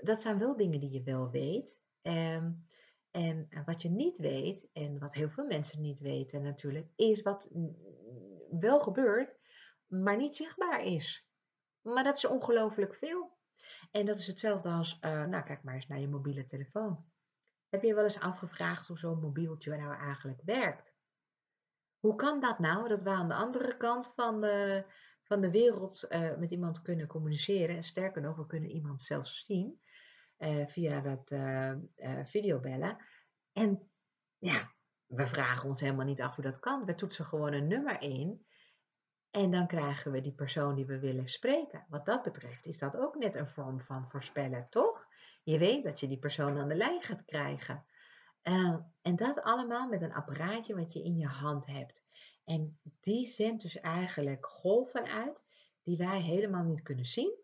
dat 0.02 0.20
zijn 0.20 0.38
wel 0.38 0.56
dingen 0.56 0.80
die 0.80 0.90
je 0.90 1.02
wel 1.02 1.30
weet. 1.30 1.80
Um, 2.02 2.68
en 3.10 3.48
wat 3.64 3.82
je 3.82 3.90
niet 3.90 4.18
weet, 4.18 4.68
en 4.72 4.98
wat 4.98 5.14
heel 5.14 5.28
veel 5.28 5.46
mensen 5.46 5.80
niet 5.80 6.00
weten 6.00 6.42
natuurlijk, 6.42 6.86
is 6.96 7.22
wat 7.22 7.48
wel 8.60 8.80
gebeurt, 8.80 9.38
maar 9.86 10.16
niet 10.16 10.36
zichtbaar 10.36 10.84
is. 10.84 11.26
Maar 11.80 12.04
dat 12.04 12.16
is 12.16 12.24
ongelooflijk 12.24 12.94
veel. 12.94 13.38
En 13.90 14.06
dat 14.06 14.18
is 14.18 14.26
hetzelfde 14.26 14.68
als, 14.68 14.98
uh, 15.00 15.24
nou 15.24 15.44
kijk 15.44 15.62
maar 15.62 15.74
eens 15.74 15.86
naar 15.86 16.00
je 16.00 16.08
mobiele 16.08 16.44
telefoon. 16.44 17.04
Heb 17.68 17.82
je 17.82 17.94
wel 17.94 18.04
eens 18.04 18.20
afgevraagd 18.20 18.86
hoe 18.86 18.98
zo'n 18.98 19.20
mobieltje 19.20 19.76
nou 19.76 19.98
eigenlijk 19.98 20.42
werkt? 20.44 20.92
Hoe 21.98 22.14
kan 22.14 22.40
dat 22.40 22.58
nou, 22.58 22.88
dat 22.88 23.02
we 23.02 23.10
aan 23.10 23.28
de 23.28 23.34
andere 23.34 23.76
kant 23.76 24.12
van 24.14 24.40
de, 24.40 24.84
van 25.22 25.40
de 25.40 25.50
wereld 25.50 26.06
uh, 26.08 26.36
met 26.36 26.50
iemand 26.50 26.82
kunnen 26.82 27.06
communiceren? 27.06 27.84
Sterker 27.84 28.22
nog, 28.22 28.36
we 28.36 28.46
kunnen 28.46 28.70
iemand 28.70 29.02
zelfs 29.02 29.44
zien. 29.44 29.80
Eh, 30.36 30.66
via 30.66 31.00
dat 31.00 31.34
videobellen. 32.28 32.96
En 33.52 33.90
ja, 34.38 34.72
we 35.10 35.26
vragen 35.26 35.68
ons 35.68 35.80
helemaal 35.80 36.06
niet 36.06 36.20
af 36.20 36.34
hoe 36.34 36.44
dat 36.44 36.60
kan. 36.60 36.84
We 36.84 36.94
toetsen 36.94 37.24
gewoon 37.24 37.52
een 37.52 37.66
nummer 37.66 38.02
in. 38.02 38.46
En 39.30 39.50
dan 39.50 39.66
krijgen 39.66 40.12
we 40.12 40.20
die 40.20 40.32
persoon 40.32 40.74
die 40.74 40.86
we 40.86 40.98
willen 40.98 41.28
spreken. 41.28 41.84
Wat 41.88 42.06
dat 42.06 42.22
betreft 42.22 42.66
is 42.66 42.78
dat 42.78 42.96
ook 42.96 43.16
net 43.16 43.34
een 43.34 43.48
vorm 43.48 43.80
van 43.80 44.10
voorspellen, 44.10 44.66
toch? 44.70 45.06
Je 45.42 45.58
weet 45.58 45.84
dat 45.84 46.00
je 46.00 46.08
die 46.08 46.18
persoon 46.18 46.58
aan 46.58 46.68
de 46.68 46.74
lijn 46.74 47.02
gaat 47.02 47.24
krijgen. 47.24 47.84
en 49.02 49.16
dat 49.16 49.42
allemaal 49.42 49.88
met 49.88 50.02
een 50.02 50.14
apparaatje 50.14 50.74
wat 50.74 50.92
je 50.92 51.02
in 51.02 51.16
je 51.16 51.26
hand 51.26 51.66
hebt. 51.66 52.04
En 52.44 52.80
die 53.00 53.26
zendt 53.26 53.62
dus 53.62 53.80
eigenlijk 53.80 54.46
golven 54.46 55.04
uit 55.04 55.44
die 55.82 55.96
wij 55.96 56.20
helemaal 56.20 56.64
niet 56.64 56.82
kunnen 56.82 57.06
zien, 57.06 57.34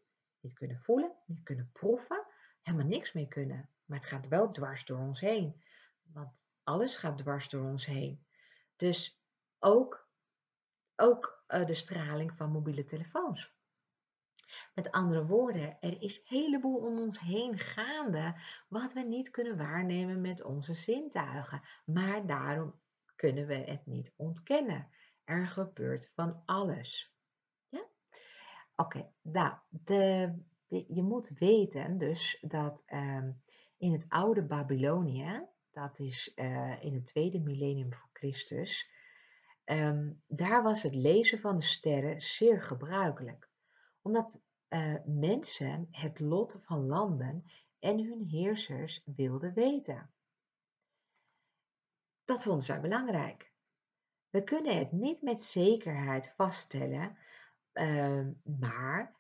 niet 0.40 0.54
kunnen 0.54 0.78
voelen, 0.78 1.12
niet 1.26 1.42
kunnen 1.42 1.70
proeven 1.72 2.26
helemaal 2.66 2.86
niks 2.86 3.12
mee 3.12 3.28
kunnen. 3.28 3.68
Maar 3.84 3.98
het 3.98 4.08
gaat 4.08 4.28
wel 4.28 4.50
dwars 4.50 4.84
door 4.84 4.98
ons 4.98 5.20
heen. 5.20 5.62
Want 6.12 6.48
alles 6.66 6.94
gaat 6.94 7.18
dwars 7.18 7.48
door 7.48 7.64
ons 7.64 7.86
heen. 7.86 8.26
Dus 8.76 9.20
ook, 9.58 10.08
ook 10.96 11.44
uh, 11.48 11.66
de 11.66 11.74
straling 11.74 12.32
van 12.36 12.50
mobiele 12.50 12.84
telefoons. 12.84 13.54
Met 14.74 14.90
andere 14.90 15.26
woorden, 15.26 15.80
er 15.80 16.02
is 16.02 16.18
een 16.18 16.38
heleboel 16.38 16.76
om 16.76 16.98
ons 16.98 17.20
heen 17.20 17.58
gaande 17.58 18.34
wat 18.68 18.92
we 18.92 19.00
niet 19.00 19.30
kunnen 19.30 19.56
waarnemen 19.56 20.20
met 20.20 20.42
onze 20.42 20.74
zintuigen. 20.74 21.62
Maar 21.84 22.26
daarom 22.26 22.80
kunnen 23.16 23.46
we 23.46 23.54
het 23.54 23.86
niet 23.86 24.12
ontkennen. 24.16 24.88
er 25.24 25.46
gebeurt 25.46 26.10
van 26.14 26.42
alles. 26.44 27.14
Ja? 27.68 27.86
Oké, 28.76 29.12
nou, 29.22 29.54
de, 29.68 30.34
je 30.68 31.02
moet 31.02 31.28
weten 31.28 31.98
dus 31.98 32.38
dat 32.40 32.82
ehm, 32.86 33.32
in 33.76 33.92
het 33.92 34.06
oude 34.08 34.42
Babylonië, 34.42 35.46
dat 35.76 35.98
is 35.98 36.32
uh, 36.34 36.84
in 36.84 36.94
het 36.94 37.06
tweede 37.06 37.40
millennium 37.40 37.92
voor 37.92 38.08
Christus, 38.12 38.90
ehm, 39.64 40.12
daar 40.26 40.62
was 40.62 40.82
het 40.82 40.94
lezen 40.94 41.40
van 41.40 41.56
de 41.56 41.62
sterren 41.62 42.20
zeer 42.20 42.62
gebruikelijk. 42.62 43.48
Omdat 44.02 44.40
uh, 44.68 44.94
mensen 45.04 45.88
het 45.90 46.20
lot 46.20 46.58
van 46.62 46.86
landen 46.86 47.44
en 47.78 47.98
hun 47.98 48.24
heersers 48.24 49.02
wilden 49.04 49.54
weten. 49.54 50.10
Dat 52.24 52.42
vonden 52.42 52.64
zij 52.64 52.80
belangrijk. 52.80 53.52
We 54.30 54.44
kunnen 54.44 54.78
het 54.78 54.92
niet 54.92 55.22
met 55.22 55.42
zekerheid 55.42 56.32
vaststellen, 56.36 57.18
uh, 57.72 58.26
maar 58.42 59.16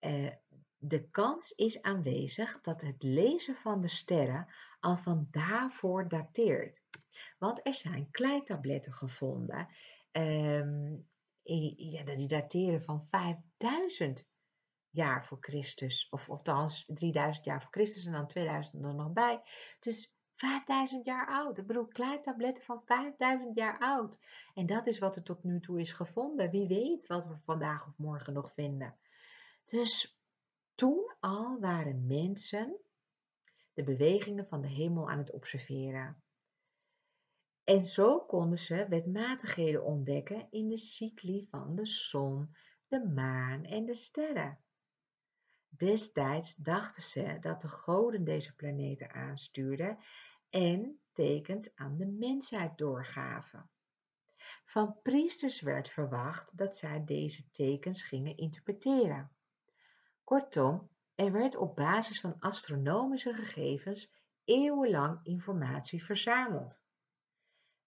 uh, 0.00 0.32
de 0.76 1.06
kans 1.06 1.52
is 1.52 1.82
aanwezig 1.82 2.60
dat 2.60 2.80
het 2.80 3.02
lezen 3.02 3.56
van 3.56 3.80
de 3.80 3.88
sterren 3.88 4.48
al 4.80 4.96
van 4.96 5.28
daarvoor 5.30 6.08
dateert. 6.08 6.82
Want 7.38 7.66
er 7.66 7.74
zijn 7.74 8.10
kleitabletten 8.10 8.92
gevonden, 8.92 9.68
um, 10.12 11.08
ja, 11.42 12.04
die 12.04 12.28
dateren 12.28 12.82
van 12.82 13.06
5000 13.06 14.24
jaar 14.90 15.26
voor 15.26 15.38
Christus, 15.40 16.08
of 16.10 16.30
althans 16.30 16.84
3000 16.86 17.44
jaar 17.44 17.62
voor 17.62 17.70
Christus 17.70 18.06
en 18.06 18.12
dan 18.12 18.26
2000 18.26 18.84
er 18.84 18.94
nog 18.94 19.12
bij. 19.12 19.42
Dus 19.80 20.16
5000 20.36 21.04
jaar 21.04 21.26
oud. 21.26 21.58
Ik 21.58 21.66
bedoel, 21.66 21.86
kleitabletten 21.86 22.64
van 22.64 22.82
5000 22.84 23.56
jaar 23.56 23.78
oud. 23.78 24.16
En 24.54 24.66
dat 24.66 24.86
is 24.86 24.98
wat 24.98 25.16
er 25.16 25.22
tot 25.22 25.44
nu 25.44 25.60
toe 25.60 25.80
is 25.80 25.92
gevonden. 25.92 26.50
Wie 26.50 26.68
weet 26.68 27.06
wat 27.06 27.26
we 27.26 27.36
vandaag 27.44 27.86
of 27.86 27.98
morgen 27.98 28.32
nog 28.32 28.52
vinden. 28.52 28.96
Dus 29.64 30.18
toen 30.74 31.14
al 31.20 31.58
waren 31.60 32.06
mensen 32.06 32.76
de 33.76 33.84
bewegingen 33.84 34.46
van 34.46 34.60
de 34.60 34.68
hemel 34.68 35.10
aan 35.10 35.18
het 35.18 35.30
observeren. 35.30 36.22
En 37.64 37.84
zo 37.84 38.20
konden 38.20 38.58
ze 38.58 38.86
wetmatigheden 38.88 39.84
ontdekken 39.84 40.46
in 40.50 40.68
de 40.68 40.78
cycli 40.78 41.46
van 41.50 41.74
de 41.74 41.86
zon, 41.86 42.56
de 42.88 43.08
maan 43.08 43.64
en 43.64 43.84
de 43.84 43.94
sterren. 43.94 44.58
Destijds 45.68 46.54
dachten 46.54 47.02
ze 47.02 47.36
dat 47.40 47.60
de 47.60 47.68
goden 47.68 48.24
deze 48.24 48.54
planeten 48.54 49.12
aanstuurden 49.12 49.98
en 50.50 51.00
tekens 51.12 51.74
aan 51.74 51.96
de 51.96 52.06
mensheid 52.06 52.78
doorgaven. 52.78 53.70
Van 54.64 54.98
priesters 55.02 55.60
werd 55.60 55.88
verwacht 55.88 56.56
dat 56.58 56.76
zij 56.76 57.04
deze 57.04 57.50
tekens 57.50 58.02
gingen 58.02 58.36
interpreteren. 58.36 59.30
Kortom, 60.24 60.90
er 61.16 61.32
werd 61.32 61.56
op 61.56 61.76
basis 61.76 62.20
van 62.20 62.36
astronomische 62.38 63.34
gegevens 63.34 64.10
eeuwenlang 64.44 65.20
informatie 65.22 66.04
verzameld. 66.04 66.80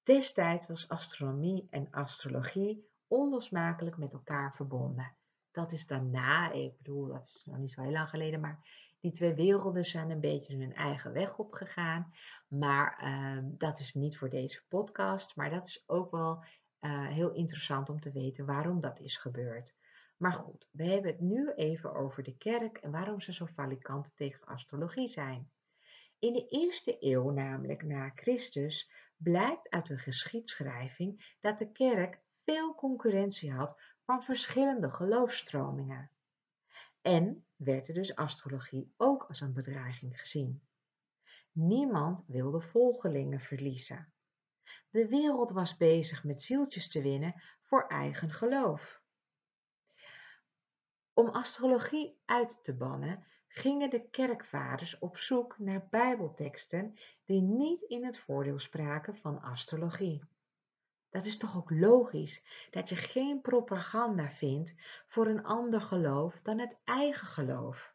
Destijds 0.03 0.67
was 0.67 0.89
astronomie 0.89 1.67
en 1.69 1.87
astrologie 1.91 2.87
onlosmakelijk 3.07 3.97
met 3.97 4.13
elkaar 4.13 4.55
verbonden 4.55 5.17
dat 5.51 5.71
is 5.71 5.87
daarna, 5.87 6.51
ik 6.51 6.77
bedoel, 6.77 7.07
dat 7.07 7.23
is 7.23 7.43
nog 7.45 7.57
niet 7.57 7.71
zo 7.71 7.81
heel 7.81 7.91
lang 7.91 8.09
geleden, 8.09 8.39
maar 8.39 8.59
die 8.99 9.11
twee 9.11 9.33
werelden 9.33 9.85
zijn 9.85 10.09
een 10.09 10.19
beetje 10.19 10.57
hun 10.57 10.73
eigen 10.73 11.13
weg 11.13 11.37
opgegaan. 11.37 12.13
Maar 12.47 12.97
ehm, 12.97 13.43
dat 13.57 13.79
is 13.79 13.93
niet 13.93 14.17
voor 14.17 14.29
deze 14.29 14.61
podcast, 14.67 15.35
maar 15.35 15.49
dat 15.49 15.65
is 15.65 15.83
ook 15.85 16.11
wel 16.11 16.43
uh, 16.81 17.07
heel 17.07 17.31
interessant 17.33 17.89
om 17.89 17.99
te 17.99 18.11
weten 18.11 18.45
waarom 18.45 18.79
dat 18.79 18.99
is 18.99 19.17
gebeurd. 19.17 19.73
Maar 20.19 20.33
goed, 20.33 20.69
we 20.71 20.83
hebben 20.83 21.11
het 21.11 21.19
nu 21.19 21.51
even 21.51 21.95
over 21.95 22.23
de 22.23 22.37
kerk 22.37 22.77
en 22.77 22.91
waarom 22.91 23.21
ze 23.21 23.33
zo 23.33 23.45
falikant 23.45 24.15
tegen 24.15 24.45
astrologie 24.45 25.09
zijn. 25.09 25.51
In 26.19 26.33
de 26.33 26.47
eerste 26.47 26.95
eeuw, 26.99 27.29
namelijk 27.29 27.83
na 27.83 28.11
Christus, 28.15 28.91
blijkt 29.17 29.69
uit 29.69 29.85
de 29.85 29.97
geschiedschrijving 29.97 31.35
dat 31.39 31.57
de 31.57 31.71
kerk 31.71 32.21
veel 32.43 32.75
concurrentie 32.75 33.51
had 33.51 33.81
van 34.05 34.23
verschillende 34.23 34.89
geloofstromingen. 34.89 36.11
En 37.01 37.45
werd 37.55 37.87
er 37.87 37.93
dus 37.93 38.15
astrologie 38.15 38.93
ook 38.97 39.23
als 39.23 39.41
een 39.41 39.53
bedreiging 39.53 40.19
gezien. 40.19 40.61
Niemand 41.51 42.23
wilde 42.27 42.61
volgelingen 42.61 43.39
verliezen. 43.39 44.13
De 44.89 45.07
wereld 45.07 45.51
was 45.51 45.77
bezig 45.77 46.23
met 46.23 46.41
zieltjes 46.41 46.89
te 46.89 47.01
winnen 47.01 47.41
voor 47.61 47.87
eigen 47.87 48.31
geloof. 48.31 48.98
Om 51.19 51.29
astrologie 51.29 52.17
uit 52.25 52.63
te 52.63 52.73
bannen, 52.73 53.25
gingen 53.47 53.89
de 53.89 54.09
kerkvaders 54.09 54.99
op 54.99 55.17
zoek 55.17 55.57
naar 55.57 55.87
bijbelteksten 55.89 56.97
die 57.25 57.41
niet 57.41 57.81
in 57.81 58.05
het 58.05 58.19
voordeel 58.19 58.59
spraken 58.59 59.15
van 59.15 59.41
astrologie. 59.41 60.23
Dat 61.09 61.25
is 61.25 61.37
toch 61.37 61.57
ook 61.57 61.69
logisch 61.69 62.43
dat 62.71 62.89
je 62.89 62.95
geen 62.95 63.41
propaganda 63.41 64.29
vindt 64.29 64.75
voor 65.07 65.27
een 65.27 65.43
ander 65.43 65.81
geloof 65.81 66.39
dan 66.43 66.59
het 66.59 66.77
eigen 66.83 67.27
geloof. 67.27 67.93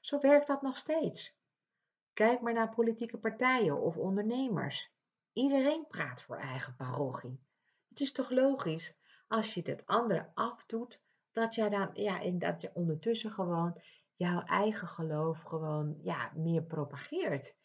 Zo 0.00 0.20
werkt 0.20 0.46
dat 0.46 0.62
nog 0.62 0.76
steeds. 0.76 1.34
Kijk 2.12 2.40
maar 2.40 2.54
naar 2.54 2.74
politieke 2.74 3.18
partijen 3.18 3.80
of 3.80 3.96
ondernemers. 3.96 4.90
Iedereen 5.32 5.86
praat 5.86 6.22
voor 6.22 6.36
eigen 6.36 6.76
parochie. 6.76 7.40
Het 7.88 8.00
is 8.00 8.12
toch 8.12 8.30
logisch 8.30 8.94
als 9.28 9.54
je 9.54 9.60
het 9.64 9.86
andere 9.86 10.30
afdoet, 10.34 11.02
dat, 11.34 11.54
jij 11.54 11.68
dan, 11.68 11.90
ja, 11.92 12.30
dat 12.30 12.60
je 12.60 12.70
ondertussen 12.74 13.30
gewoon 13.30 13.82
jouw 14.16 14.42
eigen 14.42 14.88
geloof 14.88 15.42
gewoon 15.42 15.98
ja, 16.02 16.32
meer 16.34 16.62
propageert. 16.62 17.56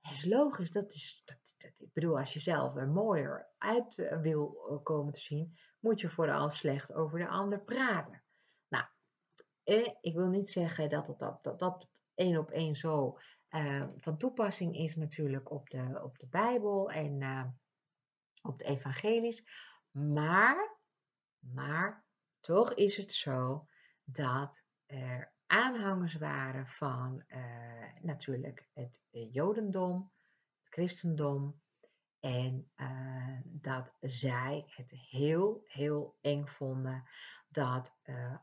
Dat 0.00 0.12
is 0.12 0.24
logisch, 0.24 0.70
dat 0.70 0.92
is, 0.92 1.22
dat, 1.24 1.54
ik 1.78 1.92
bedoel, 1.92 2.18
als 2.18 2.32
je 2.32 2.40
zelf 2.40 2.76
er 2.76 2.88
mooier 2.88 3.48
uit 3.58 3.98
eh, 3.98 4.20
wil 4.20 4.66
eh, 4.68 4.82
komen 4.82 5.12
te 5.12 5.20
zien, 5.20 5.58
moet 5.80 6.00
je 6.00 6.10
vooral 6.10 6.50
slecht 6.50 6.92
over 6.92 7.18
de 7.18 7.28
ander 7.28 7.60
praten. 7.60 8.22
Nou, 8.68 8.84
eh, 9.64 9.88
ik 10.00 10.14
wil 10.14 10.28
niet 10.28 10.48
zeggen 10.48 10.90
dat 10.90 11.18
dat, 11.18 11.42
dat, 11.42 11.58
dat 11.58 11.88
één 12.14 12.38
op 12.38 12.50
één 12.50 12.74
zo 12.74 13.18
eh, 13.48 13.86
van 13.96 14.18
toepassing 14.18 14.76
is 14.76 14.96
natuurlijk 14.96 15.50
op 15.50 15.70
de, 15.70 16.00
op 16.02 16.18
de 16.18 16.26
Bijbel 16.26 16.90
en 16.90 17.58
op 18.42 18.58
de 18.58 18.64
evangelies, 18.64 19.44
maar, 19.90 20.78
maar 21.38 22.07
toch 22.40 22.74
is 22.74 22.96
het 22.96 23.12
zo 23.12 23.68
dat 24.04 24.62
er 24.86 25.32
aanhangers 25.46 26.14
waren 26.14 26.66
van 26.66 27.24
uh, 27.28 27.38
natuurlijk 28.00 28.68
het 28.72 29.00
Jodendom, 29.10 30.12
het 30.62 30.72
christendom. 30.72 31.60
En 32.20 32.70
uh, 32.76 33.38
dat 33.44 33.92
zij 34.00 34.64
het 34.66 34.90
heel, 34.90 35.64
heel 35.66 36.16
eng 36.20 36.46
vonden 36.46 37.08
dat 37.48 37.92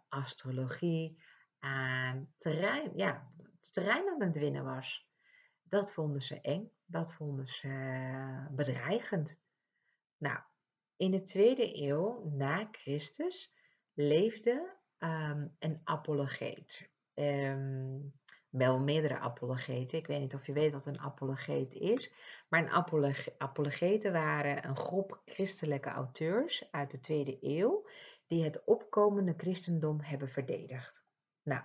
astrologie 0.09 1.23
aan 1.59 2.33
terrein, 2.37 2.91
ja, 2.95 3.31
terrein 3.71 4.09
aan 4.09 4.21
het 4.21 4.35
winnen 4.35 4.63
was. 4.63 5.07
Dat 5.63 5.93
vonden 5.93 6.21
ze 6.21 6.41
eng, 6.41 6.71
dat 6.85 7.13
vonden 7.13 7.47
ze 7.47 8.47
bedreigend. 8.51 9.37
Nou, 10.17 10.39
in 10.97 11.11
de 11.11 11.21
tweede 11.21 11.81
eeuw 11.81 12.29
na 12.29 12.67
Christus 12.71 13.54
leefde 13.95 14.73
um, 14.99 15.55
een 15.59 15.81
apologeet 15.83 16.89
um, 17.13 18.13
wel 18.49 18.79
meerdere 18.79 19.17
apologeten. 19.17 19.97
Ik 19.97 20.07
weet 20.07 20.19
niet 20.19 20.33
of 20.33 20.45
je 20.45 20.53
weet 20.53 20.71
wat 20.71 20.85
een 20.85 20.99
apologeet 20.99 21.73
is. 21.73 22.11
Maar 22.49 22.61
een 22.61 23.15
apologeten 23.37 24.11
waren 24.11 24.67
een 24.67 24.75
groep 24.75 25.21
christelijke 25.25 25.89
auteurs 25.89 26.71
uit 26.71 26.91
de 26.91 26.99
tweede 26.99 27.37
eeuw 27.41 27.87
die 28.27 28.43
het 28.43 28.63
opkomende 28.63 29.33
christendom 29.37 30.01
hebben 30.01 30.29
verdedigd. 30.29 31.03
Nou, 31.43 31.63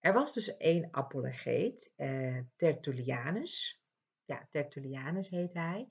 er 0.00 0.12
was 0.12 0.32
dus 0.32 0.56
één 0.56 0.88
apologeet, 0.90 1.92
uh, 1.96 2.38
Tertullianus. 2.56 3.82
Ja, 4.24 4.48
Tertullianus 4.50 5.28
heet 5.28 5.52
hij. 5.52 5.88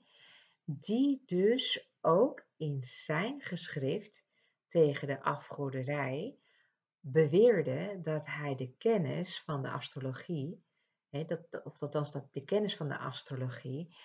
Die 0.64 1.22
dus 1.26 1.92
ook 2.00 2.46
in 2.56 2.82
zijn 2.82 3.40
geschrift 3.42 4.28
tegen 4.70 5.06
de 5.06 5.22
afgoderij 5.22 6.38
beweerde 7.00 7.98
dat 8.02 8.26
hij 8.26 8.54
de 8.54 8.74
kennis 8.78 9.42
van 9.42 9.62
de 9.62 9.70
astrologie, 9.70 10.64
hè, 11.08 11.24
dat, 11.24 11.64
of 11.64 11.82
althans 11.82 12.12
dat 12.12 12.32
de 12.32 12.44
kennis 12.44 12.76
van 12.76 12.88
de 12.88 12.98
astrologie, 12.98 13.96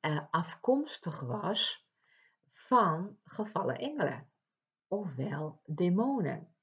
uh, 0.00 0.20
afkomstig 0.30 1.20
was 1.20 1.88
van 2.50 3.18
gevallen 3.24 3.78
engelen, 3.78 4.28
ofwel 4.88 5.60
demonen. 5.64 6.54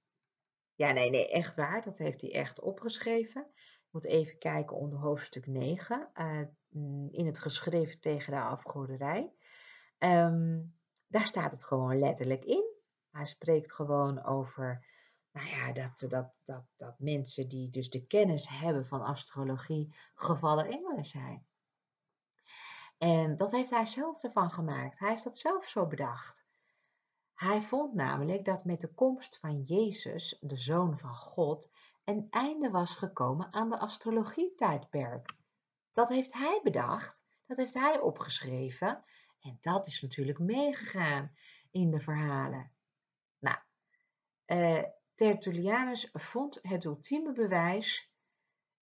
Ja, 0.76 0.92
nee, 0.92 1.10
nee, 1.10 1.30
echt 1.30 1.56
waar, 1.56 1.82
dat 1.82 1.98
heeft 1.98 2.22
hij 2.22 2.34
echt 2.34 2.62
opgeschreven. 2.62 3.42
Ik 3.56 3.90
moet 3.92 4.06
even 4.06 4.38
kijken 4.38 4.78
onder 4.78 5.00
hoofdstuk 5.00 5.48
9, 5.48 6.10
uh, 6.16 6.40
eh, 6.40 6.48
in 7.12 7.26
het 7.26 7.40
geschrift 7.40 8.02
tegen 8.02 8.32
de 8.32 8.40
afgoderij. 8.40 9.34
Um, 10.00 10.76
daar 11.08 11.28
staat 11.28 11.52
het 11.52 11.64
gewoon 11.64 12.00
letterlijk 12.00 12.46
in. 12.46 12.73
Hij 13.14 13.26
spreekt 13.26 13.74
gewoon 13.74 14.24
over 14.24 14.86
nou 15.32 15.48
ja, 15.48 15.72
dat, 15.72 16.06
dat, 16.10 16.34
dat, 16.44 16.64
dat 16.76 17.00
mensen 17.00 17.48
die 17.48 17.70
dus 17.70 17.90
de 17.90 18.06
kennis 18.06 18.48
hebben 18.48 18.86
van 18.86 19.02
astrologie 19.02 19.96
gevallen 20.16 20.66
engelen 20.66 21.06
zijn. 21.06 21.46
En 22.98 23.36
dat 23.36 23.52
heeft 23.52 23.70
hij 23.70 23.86
zelf 23.86 24.24
ervan 24.24 24.52
gemaakt. 24.52 25.00
Hij 25.00 25.10
heeft 25.10 25.24
dat 25.24 25.38
zelf 25.38 25.68
zo 25.68 25.88
bedacht. 25.88 26.46
Hij 27.34 27.62
vond 27.62 27.94
namelijk 27.94 28.46
dat 28.46 28.66
met 28.66 28.82
de 28.82 28.94
komst 28.94 29.38
van 29.38 29.62
Jezus, 29.62 30.38
de 30.42 30.58
Zoon 30.58 31.00
van 31.00 31.16
God, 31.16 31.72
een 32.04 32.28
einde 32.30 32.70
was 32.70 32.96
gekomen 32.96 33.54
aan 33.54 33.70
de 33.70 33.80
astrologietijdperk. 33.80 35.36
Dat 35.94 36.10
heeft 36.10 36.34
hij 36.34 36.60
bedacht, 36.64 37.24
dat 37.46 37.58
heeft 37.58 37.74
hij 37.74 38.00
opgeschreven 38.00 39.04
en 39.42 39.58
dat 39.62 39.88
is 39.88 40.02
natuurlijk 40.02 40.40
meegegaan 40.40 41.36
in 41.72 41.92
de 41.92 42.00
verhalen. 42.00 42.73
Eh, 44.46 44.84
Tertullianus 45.16 46.10
vond 46.14 46.60
het 46.62 46.84
ultieme 46.84 47.32
bewijs, 47.34 48.12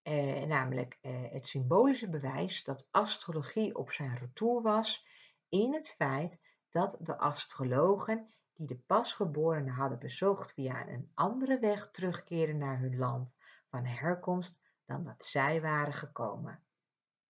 eh, 0.02 0.44
namelijk 0.44 0.98
eh, 1.02 1.32
het 1.32 1.48
symbolische 1.48 2.10
bewijs 2.10 2.64
dat 2.64 2.88
astrologie 2.92 3.76
op 3.76 3.92
zijn 3.92 4.18
retour 4.18 4.62
was, 4.62 5.06
in 5.50 5.74
het 5.74 5.90
feit 5.90 6.40
dat 6.70 6.98
de 7.00 7.18
astrologen 7.18 8.34
die 8.54 8.68
de 8.68 8.78
pasgeborenen 8.78 9.74
hadden 9.74 10.00
bezocht 10.00 10.54
via 10.54 10.88
een 10.88 11.12
andere 11.14 11.60
weg 11.60 11.92
terugkeren 11.92 12.58
naar 12.58 12.80
hun 12.80 12.98
land 12.98 13.36
van 13.70 13.86
herkomst 13.86 14.60
dan 14.86 15.04
dat 15.04 15.26
zij 15.26 15.62
waren 15.62 15.94
gekomen. 15.94 16.64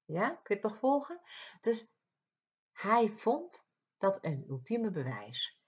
Ja, 0.05 0.29
kun 0.29 0.39
je 0.43 0.53
het 0.53 0.61
toch 0.61 0.77
volgen? 0.77 1.21
Dus 1.61 1.91
hij 2.71 3.09
vond 3.09 3.65
dat 3.97 4.25
een 4.25 4.45
ultieme 4.49 4.89
bewijs. 4.89 5.60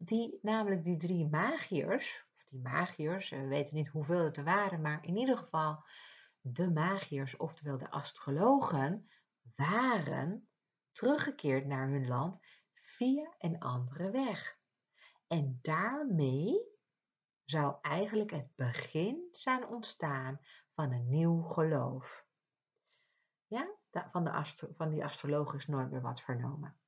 Die, 0.00 0.38
namelijk 0.42 0.84
die 0.84 0.96
drie 0.96 1.26
magiërs, 1.28 2.26
of 2.36 2.44
die 2.44 2.60
magiërs, 2.60 3.30
we 3.30 3.46
weten 3.46 3.74
niet 3.74 3.88
hoeveel 3.88 4.24
het 4.24 4.36
er 4.36 4.44
waren, 4.44 4.80
maar 4.80 5.04
in 5.04 5.16
ieder 5.16 5.36
geval 5.36 5.84
de 6.40 6.70
magiërs, 6.70 7.36
oftewel 7.36 7.78
de 7.78 7.90
astrologen, 7.90 9.10
waren 9.56 10.48
teruggekeerd 10.92 11.66
naar 11.66 11.88
hun 11.88 12.06
land 12.06 12.40
via 12.72 13.34
een 13.38 13.58
andere 13.58 14.10
weg. 14.10 14.58
En 15.26 15.58
daarmee 15.62 16.60
zou 17.44 17.76
eigenlijk 17.80 18.30
het 18.30 18.54
begin 18.54 19.28
zijn 19.32 19.66
ontstaan 19.66 20.40
van 20.74 20.92
een 20.92 21.08
nieuw 21.08 21.42
geloof. 21.42 22.26
Ja, 23.46 23.68
van, 23.90 24.24
de 24.24 24.32
astro 24.32 24.68
van 24.76 24.90
die 24.90 25.04
astroloog 25.04 25.54
is 25.54 25.66
nooit 25.66 25.90
meer 25.90 26.00
wat 26.00 26.20
vernomen. 26.20 26.78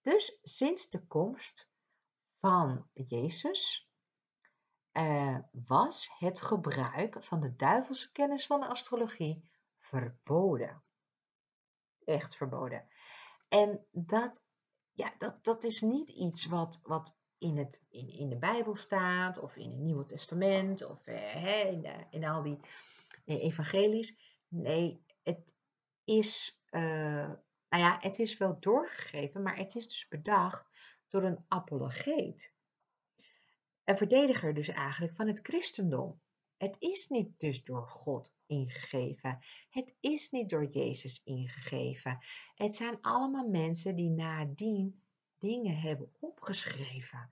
Dus 0.00 0.38
sinds 0.42 0.90
de 0.90 1.06
komst 1.06 1.69
van 2.40 2.88
Jezus 2.92 3.88
uh, 4.92 5.38
was 5.52 6.10
het 6.18 6.40
gebruik 6.40 7.16
van 7.24 7.40
de 7.40 7.56
duivelse 7.56 8.12
kennis 8.12 8.46
van 8.46 8.60
de 8.60 8.66
astrologie 8.66 9.48
verboden. 9.78 10.82
Echt 12.04 12.36
verboden. 12.36 12.88
En 13.48 13.86
dat, 13.90 14.42
ja, 14.92 15.14
dat, 15.18 15.44
dat 15.44 15.64
is 15.64 15.80
niet 15.80 16.08
iets 16.08 16.46
wat, 16.46 16.80
wat 16.82 17.16
in, 17.38 17.56
het, 17.56 17.82
in, 17.88 18.08
in 18.08 18.28
de 18.28 18.38
Bijbel 18.38 18.76
staat 18.76 19.38
of 19.38 19.56
in 19.56 19.70
het 19.70 19.80
Nieuwe 19.80 20.06
Testament 20.06 20.84
of 20.84 21.06
eh, 21.06 21.72
in, 21.72 21.80
de, 21.82 22.06
in 22.10 22.24
al 22.24 22.42
die 22.42 22.60
eh, 23.24 23.42
evangelies. 23.42 24.38
Nee, 24.48 25.04
het 25.22 25.54
is, 26.04 26.60
nou 26.70 27.36
ja, 27.68 27.98
het 28.00 28.18
is 28.18 28.36
wel 28.36 28.56
doorgegeven, 28.60 29.42
maar 29.42 29.56
het 29.56 29.74
is 29.74 29.88
dus 29.88 30.08
bedacht 30.08 30.70
door 31.10 31.22
een 31.22 31.44
apologeet. 31.48 32.52
Een 33.84 33.96
verdediger 33.96 34.54
dus 34.54 34.68
eigenlijk 34.68 35.14
van 35.14 35.26
het 35.26 35.40
christendom. 35.42 36.20
Het 36.56 36.76
is 36.78 37.08
niet 37.08 37.30
dus 37.38 37.64
door 37.64 37.88
God 37.88 38.34
ingegeven. 38.46 39.38
Het 39.70 39.94
is 40.00 40.30
niet 40.30 40.48
door 40.48 40.64
Jezus 40.64 41.20
ingegeven. 41.24 42.18
Het 42.54 42.74
zijn 42.74 42.98
allemaal 43.00 43.48
mensen 43.48 43.96
die 43.96 44.10
nadien 44.10 45.02
dingen 45.38 45.76
hebben 45.76 46.12
opgeschreven. 46.18 47.30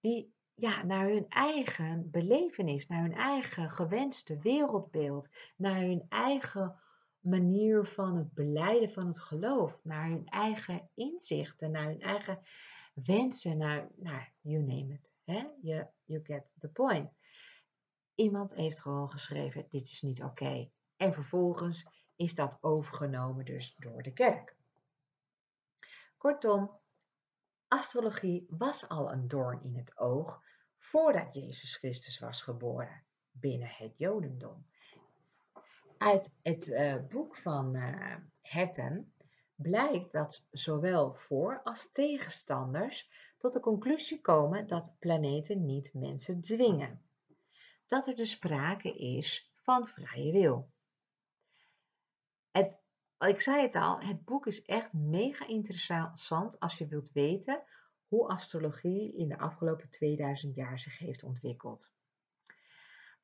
Die 0.00 0.34
ja, 0.54 0.82
naar 0.82 1.08
hun 1.08 1.28
eigen 1.28 2.10
belevenis, 2.10 2.86
naar 2.86 3.02
hun 3.02 3.14
eigen 3.14 3.70
gewenste 3.70 4.38
wereldbeeld, 4.38 5.28
naar 5.56 5.80
hun 5.80 6.06
eigen 6.08 6.80
manier 7.20 7.84
van 7.84 8.16
het 8.16 8.32
beleiden 8.32 8.90
van 8.90 9.06
het 9.06 9.18
geloof, 9.18 9.80
naar 9.82 10.08
hun 10.08 10.26
eigen 10.26 10.88
inzichten, 10.94 11.70
naar 11.70 11.86
hun 11.86 12.00
eigen 12.00 12.38
wensen, 12.94 13.56
naar, 13.56 13.88
naar 13.96 14.32
you 14.40 14.62
name 14.62 14.92
it. 14.92 15.12
Hè? 15.24 15.46
You, 15.60 15.86
you 16.04 16.24
get 16.24 16.54
the 16.58 16.68
point. 16.68 17.14
Iemand 18.14 18.54
heeft 18.54 18.80
gewoon 18.80 19.10
geschreven, 19.10 19.66
dit 19.68 19.90
is 19.90 20.02
niet 20.02 20.22
oké. 20.22 20.70
En 20.96 21.12
vervolgens 21.12 21.86
is 22.16 22.34
dat 22.34 22.58
overgenomen 22.60 23.44
dus 23.44 23.74
door 23.78 24.02
de 24.02 24.12
kerk. 24.12 24.56
Kortom, 26.16 26.70
Astrologie 27.68 28.46
was 28.48 28.88
al 28.88 29.12
een 29.12 29.28
doorn 29.28 29.62
in 29.62 29.76
het 29.76 29.98
oog 29.98 30.42
voordat 30.76 31.34
Jezus 31.34 31.76
Christus 31.76 32.18
was 32.18 32.42
geboren 32.42 33.04
binnen 33.30 33.68
het 33.68 33.98
Jodendom. 33.98 34.66
Uit 35.98 36.34
het 36.42 36.66
uh, 36.66 36.96
boek 37.08 37.36
van 37.36 37.76
uh, 37.76 38.16
Herten 38.40 39.13
blijkt 39.54 40.12
dat 40.12 40.44
zowel 40.50 41.14
voor- 41.14 41.60
als 41.64 41.92
tegenstanders 41.92 43.10
tot 43.38 43.52
de 43.52 43.60
conclusie 43.60 44.20
komen 44.20 44.66
dat 44.66 44.96
planeten 44.98 45.64
niet 45.64 45.94
mensen 45.94 46.40
dwingen. 46.40 47.02
Dat 47.86 48.06
er 48.06 48.16
dus 48.16 48.30
sprake 48.30 48.96
is 48.96 49.50
van 49.54 49.86
vrije 49.86 50.32
wil. 50.32 50.70
Het 52.50 52.82
ik 53.18 53.40
zei 53.40 53.62
het 53.62 53.74
al, 53.74 54.00
het 54.00 54.24
boek 54.24 54.46
is 54.46 54.62
echt 54.62 54.92
mega 54.92 55.46
interessant 55.46 56.60
als 56.60 56.78
je 56.78 56.86
wilt 56.86 57.12
weten 57.12 57.62
hoe 58.08 58.28
astrologie 58.28 59.16
in 59.16 59.28
de 59.28 59.38
afgelopen 59.38 59.90
2000 59.90 60.54
jaar 60.54 60.78
zich 60.78 60.98
heeft 60.98 61.22
ontwikkeld. 61.22 61.90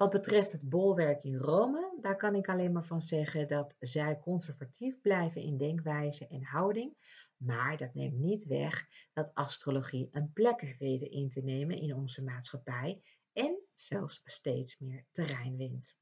Wat 0.00 0.10
betreft 0.10 0.52
het 0.52 0.68
bolwerk 0.68 1.24
in 1.24 1.36
Rome, 1.36 1.98
daar 2.00 2.16
kan 2.16 2.34
ik 2.34 2.48
alleen 2.48 2.72
maar 2.72 2.84
van 2.84 3.00
zeggen 3.00 3.48
dat 3.48 3.76
zij 3.78 4.18
conservatief 4.18 5.00
blijven 5.00 5.42
in 5.42 5.56
denkwijze 5.56 6.26
en 6.26 6.44
houding, 6.44 6.96
maar 7.36 7.76
dat 7.76 7.94
neemt 7.94 8.18
niet 8.18 8.44
weg 8.44 8.86
dat 9.12 9.34
astrologie 9.34 10.08
een 10.12 10.32
plek 10.32 10.76
weet 10.78 11.02
in 11.02 11.28
te 11.28 11.40
nemen 11.40 11.78
in 11.78 11.94
onze 11.94 12.22
maatschappij 12.22 13.02
en 13.32 13.58
zelfs 13.74 14.20
steeds 14.24 14.78
meer 14.78 15.04
terrein 15.12 15.56
wint. 15.56 15.96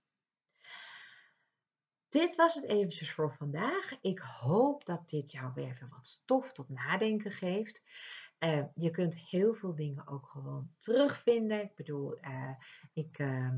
Dit 2.08 2.34
was 2.34 2.54
het 2.54 2.64
eventjes 2.64 3.12
voor 3.12 3.34
vandaag. 3.34 3.98
Ik 4.00 4.18
hoop 4.18 4.84
dat 4.84 5.08
dit 5.08 5.30
jou 5.30 5.52
weer 5.54 5.68
even 5.68 5.88
wat 5.88 6.06
stof 6.06 6.52
tot 6.52 6.68
nadenken 6.68 7.30
geeft. 7.30 7.82
Uh, 8.44 8.64
je 8.74 8.90
kunt 8.90 9.16
heel 9.16 9.54
veel 9.54 9.74
dingen 9.74 10.06
ook 10.06 10.26
gewoon 10.26 10.70
terugvinden. 10.78 11.62
Ik 11.62 11.74
bedoel, 11.74 12.18
uh, 12.18 12.50
ik, 12.92 13.18
uh, 13.18 13.50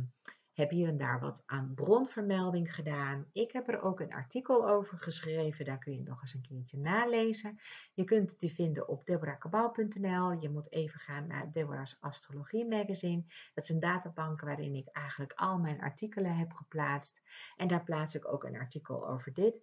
heb 0.60 0.70
hier 0.70 0.88
en 0.88 0.96
daar 0.96 1.20
wat 1.20 1.42
aan 1.46 1.72
bronvermelding 1.74 2.74
gedaan. 2.74 3.26
Ik 3.32 3.52
heb 3.52 3.68
er 3.68 3.82
ook 3.82 4.00
een 4.00 4.12
artikel 4.12 4.68
over 4.68 4.98
geschreven, 4.98 5.64
daar 5.64 5.78
kun 5.78 5.92
je 5.92 6.02
nog 6.02 6.22
eens 6.22 6.34
een 6.34 6.46
keertje 6.48 6.78
nalezen. 6.78 7.60
Je 7.94 8.04
kunt 8.04 8.38
die 8.38 8.54
vinden 8.54 8.88
op 8.88 9.06
deborahkabau.nl. 9.06 10.40
Je 10.40 10.50
moet 10.50 10.72
even 10.72 11.00
gaan 11.00 11.26
naar 11.26 11.52
Deborah's 11.52 11.96
Astrologie 12.00 12.68
Magazine. 12.68 13.24
Dat 13.54 13.64
is 13.64 13.70
een 13.70 13.80
databank 13.80 14.40
waarin 14.40 14.74
ik 14.74 14.88
eigenlijk 14.88 15.32
al 15.32 15.58
mijn 15.58 15.80
artikelen 15.80 16.36
heb 16.36 16.52
geplaatst. 16.52 17.20
En 17.56 17.68
daar 17.68 17.84
plaats 17.84 18.14
ik 18.14 18.32
ook 18.32 18.44
een 18.44 18.58
artikel 18.58 19.08
over 19.08 19.32
dit. 19.32 19.54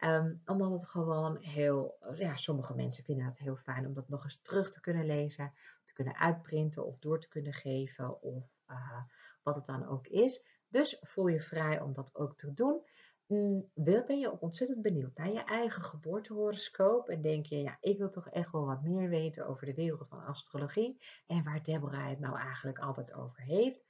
Um, 0.00 0.42
omdat 0.44 0.70
het 0.70 0.84
gewoon 0.88 1.36
heel, 1.36 1.98
ja, 2.14 2.36
sommige 2.36 2.74
mensen 2.74 3.04
vinden 3.04 3.26
het 3.26 3.38
heel 3.38 3.56
fijn 3.56 3.86
om 3.86 3.94
dat 3.94 4.08
nog 4.08 4.24
eens 4.24 4.40
terug 4.42 4.70
te 4.70 4.80
kunnen 4.80 5.06
lezen, 5.06 5.52
te 5.84 5.92
kunnen 5.92 6.16
uitprinten 6.16 6.86
of 6.86 6.98
door 6.98 7.20
te 7.20 7.28
kunnen 7.28 7.52
geven 7.52 8.22
of... 8.22 8.44
Uh, 8.70 9.02
wat 9.46 9.54
het 9.54 9.66
dan 9.66 9.86
ook 9.86 10.06
is. 10.06 10.42
Dus 10.68 10.98
voel 11.00 11.26
je 11.26 11.40
vrij 11.40 11.80
om 11.80 11.92
dat 11.92 12.14
ook 12.14 12.36
te 12.36 12.54
doen. 12.54 12.82
Mm, 13.26 13.70
wil, 13.74 14.04
ben 14.04 14.18
je 14.18 14.32
ook 14.32 14.42
ontzettend 14.42 14.82
benieuwd 14.82 15.16
naar 15.16 15.32
je 15.32 15.44
eigen 15.44 15.82
geboortehoroscoop 15.82 17.08
en 17.08 17.22
denk 17.22 17.46
je, 17.46 17.56
ja, 17.56 17.76
ik 17.80 17.98
wil 17.98 18.10
toch 18.10 18.28
echt 18.28 18.52
wel 18.52 18.66
wat 18.66 18.82
meer 18.82 19.08
weten 19.08 19.46
over 19.46 19.66
de 19.66 19.74
wereld 19.74 20.08
van 20.08 20.24
astrologie 20.24 21.02
en 21.26 21.44
waar 21.44 21.62
Deborah 21.62 22.08
het 22.08 22.20
nou 22.20 22.38
eigenlijk 22.38 22.78
altijd 22.78 23.12
over 23.12 23.42
heeft? 23.42 23.84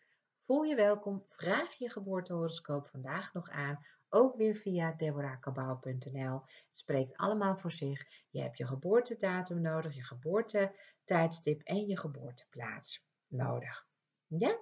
Voel 0.46 0.62
je 0.62 0.74
welkom, 0.74 1.24
vraag 1.28 1.72
je 1.72 1.90
geboortehoroscoop 1.90 2.88
vandaag 2.88 3.32
nog 3.32 3.50
aan, 3.50 3.86
ook 4.08 4.36
weer 4.36 4.56
via 4.56 4.92
deborahkabau.nl. 4.92 6.42
Het 6.44 6.78
spreekt 6.78 7.16
allemaal 7.16 7.56
voor 7.56 7.72
zich. 7.72 8.06
Je 8.30 8.40
hebt 8.40 8.56
je 8.56 8.66
geboortedatum 8.66 9.60
nodig, 9.60 9.94
je 9.94 10.02
geboortetijdstip 10.02 11.62
en 11.62 11.86
je 11.86 11.98
geboorteplaats 11.98 13.04
nodig. 13.26 13.86
Ja? 14.26 14.58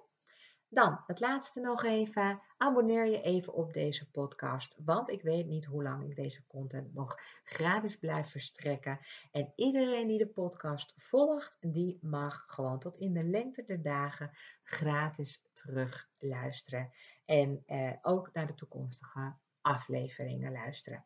Dan, 0.74 1.00
het 1.06 1.20
laatste 1.20 1.60
nog 1.60 1.84
even. 1.84 2.40
Abonneer 2.56 3.06
je 3.06 3.20
even 3.20 3.52
op 3.52 3.72
deze 3.72 4.10
podcast. 4.10 4.76
Want 4.84 5.10
ik 5.10 5.22
weet 5.22 5.46
niet 5.46 5.64
hoe 5.64 5.82
lang 5.82 6.08
ik 6.08 6.16
deze 6.16 6.46
content 6.46 6.94
nog 6.94 7.18
gratis 7.44 7.98
blijf 7.98 8.30
verstrekken. 8.30 8.98
En 9.32 9.52
iedereen 9.56 10.06
die 10.06 10.18
de 10.18 10.26
podcast 10.26 10.94
volgt, 10.96 11.56
die 11.60 11.98
mag 12.02 12.44
gewoon 12.46 12.78
tot 12.78 12.96
in 12.96 13.12
de 13.12 13.24
lengte 13.24 13.64
der 13.64 13.82
dagen 13.82 14.30
gratis 14.62 15.42
terug 15.52 16.08
luisteren. 16.18 16.90
En 17.24 17.62
eh, 17.66 17.92
ook 18.02 18.30
naar 18.32 18.46
de 18.46 18.54
toekomstige 18.54 19.34
afleveringen 19.60 20.52
luisteren. 20.52 21.04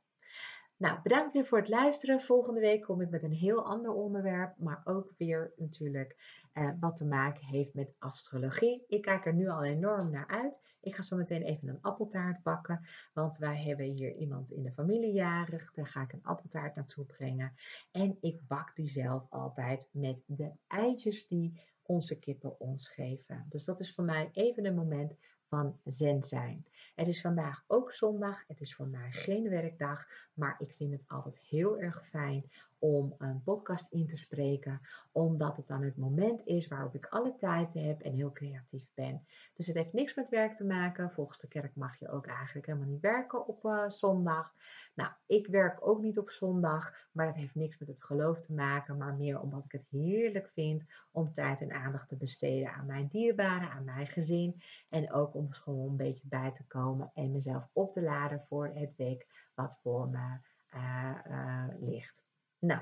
Nou, 0.79 1.03
bedankt 1.03 1.33
weer 1.33 1.47
voor 1.47 1.59
het 1.59 1.69
luisteren. 1.69 2.21
Volgende 2.21 2.61
week 2.61 2.83
kom 2.83 3.01
ik 3.01 3.11
met 3.11 3.23
een 3.23 3.33
heel 3.33 3.65
ander 3.65 3.93
onderwerp, 3.93 4.59
maar 4.59 4.81
ook 4.85 5.13
weer 5.17 5.53
natuurlijk 5.57 6.17
eh, 6.53 6.71
wat 6.81 6.97
te 6.97 7.05
maken 7.05 7.45
heeft 7.45 7.75
met 7.75 7.95
astrologie. 7.99 8.85
Ik 8.89 9.03
kijk 9.03 9.27
er 9.27 9.35
nu 9.35 9.49
al 9.49 9.65
enorm 9.65 10.11
naar 10.11 10.27
uit. 10.27 10.61
Ik 10.81 10.95
ga 10.95 11.03
zo 11.03 11.17
meteen 11.17 11.43
even 11.43 11.69
een 11.69 11.83
appeltaart 11.83 12.43
bakken, 12.43 12.87
want 13.13 13.37
wij 13.39 13.63
hebben 13.63 13.87
hier 13.87 14.15
iemand 14.15 14.51
in 14.51 14.63
de 14.63 14.73
familie 14.73 15.13
jarig. 15.13 15.73
Daar 15.75 15.89
ga 15.89 16.03
ik 16.03 16.13
een 16.13 16.25
appeltaart 16.25 16.75
naartoe 16.75 17.05
brengen. 17.05 17.53
En 17.93 18.17
ik 18.21 18.41
bak 18.47 18.75
die 18.75 18.89
zelf 18.89 19.27
altijd 19.31 19.89
met 19.93 20.23
de 20.27 20.51
eitjes 20.67 21.27
die 21.27 21.61
onze 21.83 22.19
kippen 22.19 22.61
ons 22.61 22.89
geven. 22.89 23.47
Dus 23.49 23.65
dat 23.65 23.81
is 23.81 23.95
voor 23.95 24.05
mij 24.05 24.31
even 24.33 24.65
een 24.65 24.75
moment 24.75 25.15
van 25.49 25.79
zen 25.85 26.23
zijn. 26.23 26.67
Het 26.99 27.09
is 27.09 27.21
vandaag 27.21 27.65
ook 27.67 27.93
zondag. 27.93 28.45
Het 28.47 28.61
is 28.61 28.75
mij 28.89 29.11
geen 29.11 29.49
werkdag. 29.49 30.07
Maar 30.35 30.57
ik 30.59 30.75
vind 30.77 30.93
het 30.93 31.03
altijd 31.07 31.39
heel 31.39 31.79
erg 31.81 32.09
fijn 32.11 32.51
om 32.79 33.15
een 33.19 33.43
podcast 33.43 33.87
in 33.91 34.07
te 34.07 34.17
spreken. 34.17 34.81
Omdat 35.13 35.57
het 35.57 35.67
dan 35.67 35.83
het 35.83 35.97
moment 35.97 36.47
is 36.47 36.69
waarop 36.69 36.95
ik 36.95 37.07
alle 37.07 37.35
tijd 37.39 37.75
heb 37.75 38.01
en 38.01 38.13
heel 38.13 38.33
creatief 38.33 38.85
ben. 38.95 39.27
Dus 39.55 39.67
het 39.67 39.77
heeft 39.77 39.93
niks 39.93 40.15
met 40.15 40.29
werk 40.29 40.57
te 40.57 40.65
maken. 40.65 41.11
Volgens 41.11 41.39
de 41.39 41.49
kerk 41.49 41.75
mag 41.75 41.99
je 41.99 42.11
ook 42.11 42.27
eigenlijk 42.27 42.67
helemaal 42.67 42.89
niet 42.89 43.01
werken 43.01 43.47
op 43.47 43.65
uh, 43.65 43.89
zondag. 43.89 44.55
Nou, 44.95 45.11
ik 45.27 45.47
werk 45.47 45.87
ook 45.87 46.01
niet 46.01 46.19
op 46.19 46.31
zondag, 46.31 46.95
maar 47.13 47.27
dat 47.27 47.35
heeft 47.35 47.55
niks 47.55 47.79
met 47.79 47.89
het 47.89 48.03
geloof 48.03 48.41
te 48.41 48.53
maken, 48.53 48.97
maar 48.97 49.15
meer 49.15 49.41
omdat 49.41 49.65
ik 49.65 49.73
het 49.73 49.87
heerlijk 49.91 50.49
vind 50.49 50.85
om 51.11 51.35
tijd 51.35 51.61
en 51.61 51.73
aandacht 51.73 52.09
te 52.09 52.17
besteden 52.17 52.73
aan 52.73 52.87
mijn 52.87 53.09
dierbaren, 53.09 53.71
aan 53.71 53.85
mijn 53.85 54.07
gezin 54.07 54.63
en 54.89 55.13
ook 55.13 55.35
om 55.35 55.53
gewoon 55.53 55.89
een 55.89 55.97
beetje 55.97 56.29
bij 56.29 56.53
te 56.53 56.67
komen 56.67 57.11
en 57.15 57.33
mezelf 57.33 57.69
op 57.73 57.93
te 57.93 58.03
laden 58.03 58.45
voor 58.49 58.71
het 58.75 58.97
week 58.97 59.27
wat 59.55 59.79
voor 59.83 60.09
me 60.09 60.39
uh, 60.75 61.15
uh, 61.29 61.65
ligt. 61.81 62.28
Nou, 62.61 62.81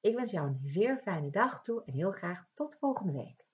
ik 0.00 0.14
wens 0.16 0.30
jou 0.30 0.48
een 0.48 0.60
zeer 0.64 0.98
fijne 0.98 1.30
dag 1.30 1.62
toe 1.62 1.82
en 1.84 1.92
heel 1.92 2.10
graag 2.10 2.46
tot 2.54 2.76
volgende 2.80 3.12
week. 3.12 3.44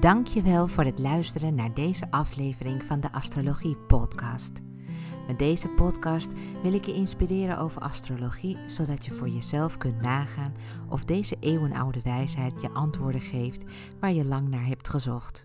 Dankjewel 0.00 0.66
voor 0.66 0.84
het 0.84 0.98
luisteren 0.98 1.54
naar 1.54 1.74
deze 1.74 2.10
aflevering 2.10 2.82
van 2.82 3.00
de 3.00 3.12
Astrologie 3.12 3.76
Podcast. 3.76 4.60
Met 5.26 5.38
deze 5.38 5.68
podcast 5.68 6.32
wil 6.62 6.72
ik 6.72 6.84
je 6.84 6.94
inspireren 6.94 7.58
over 7.58 7.82
astrologie, 7.82 8.58
zodat 8.66 9.04
je 9.04 9.12
voor 9.12 9.28
jezelf 9.28 9.76
kunt 9.76 10.00
nagaan 10.00 10.54
of 10.88 11.04
deze 11.04 11.36
eeuwenoude 11.40 12.00
wijsheid 12.02 12.60
je 12.60 12.70
antwoorden 12.70 13.20
geeft 13.20 13.64
waar 14.00 14.12
je 14.12 14.24
lang 14.24 14.48
naar 14.48 14.66
hebt 14.66 14.88
gezocht. 14.88 15.44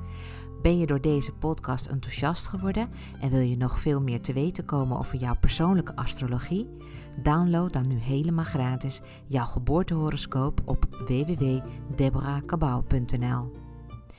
Ben 0.61 0.79
je 0.79 0.85
door 0.85 1.01
deze 1.01 1.33
podcast 1.33 1.85
enthousiast 1.85 2.47
geworden 2.47 2.89
en 3.19 3.29
wil 3.29 3.39
je 3.39 3.57
nog 3.57 3.79
veel 3.79 4.01
meer 4.01 4.21
te 4.21 4.33
weten 4.33 4.65
komen 4.65 4.97
over 4.97 5.17
jouw 5.17 5.35
persoonlijke 5.39 5.95
astrologie? 5.95 6.67
Download 7.23 7.73
dan 7.73 7.87
nu 7.87 7.97
helemaal 7.97 8.45
gratis 8.45 9.01
jouw 9.27 9.45
geboortehoroscoop 9.45 10.61
op 10.65 10.85
www.deborahkabau.nl. 11.07 13.60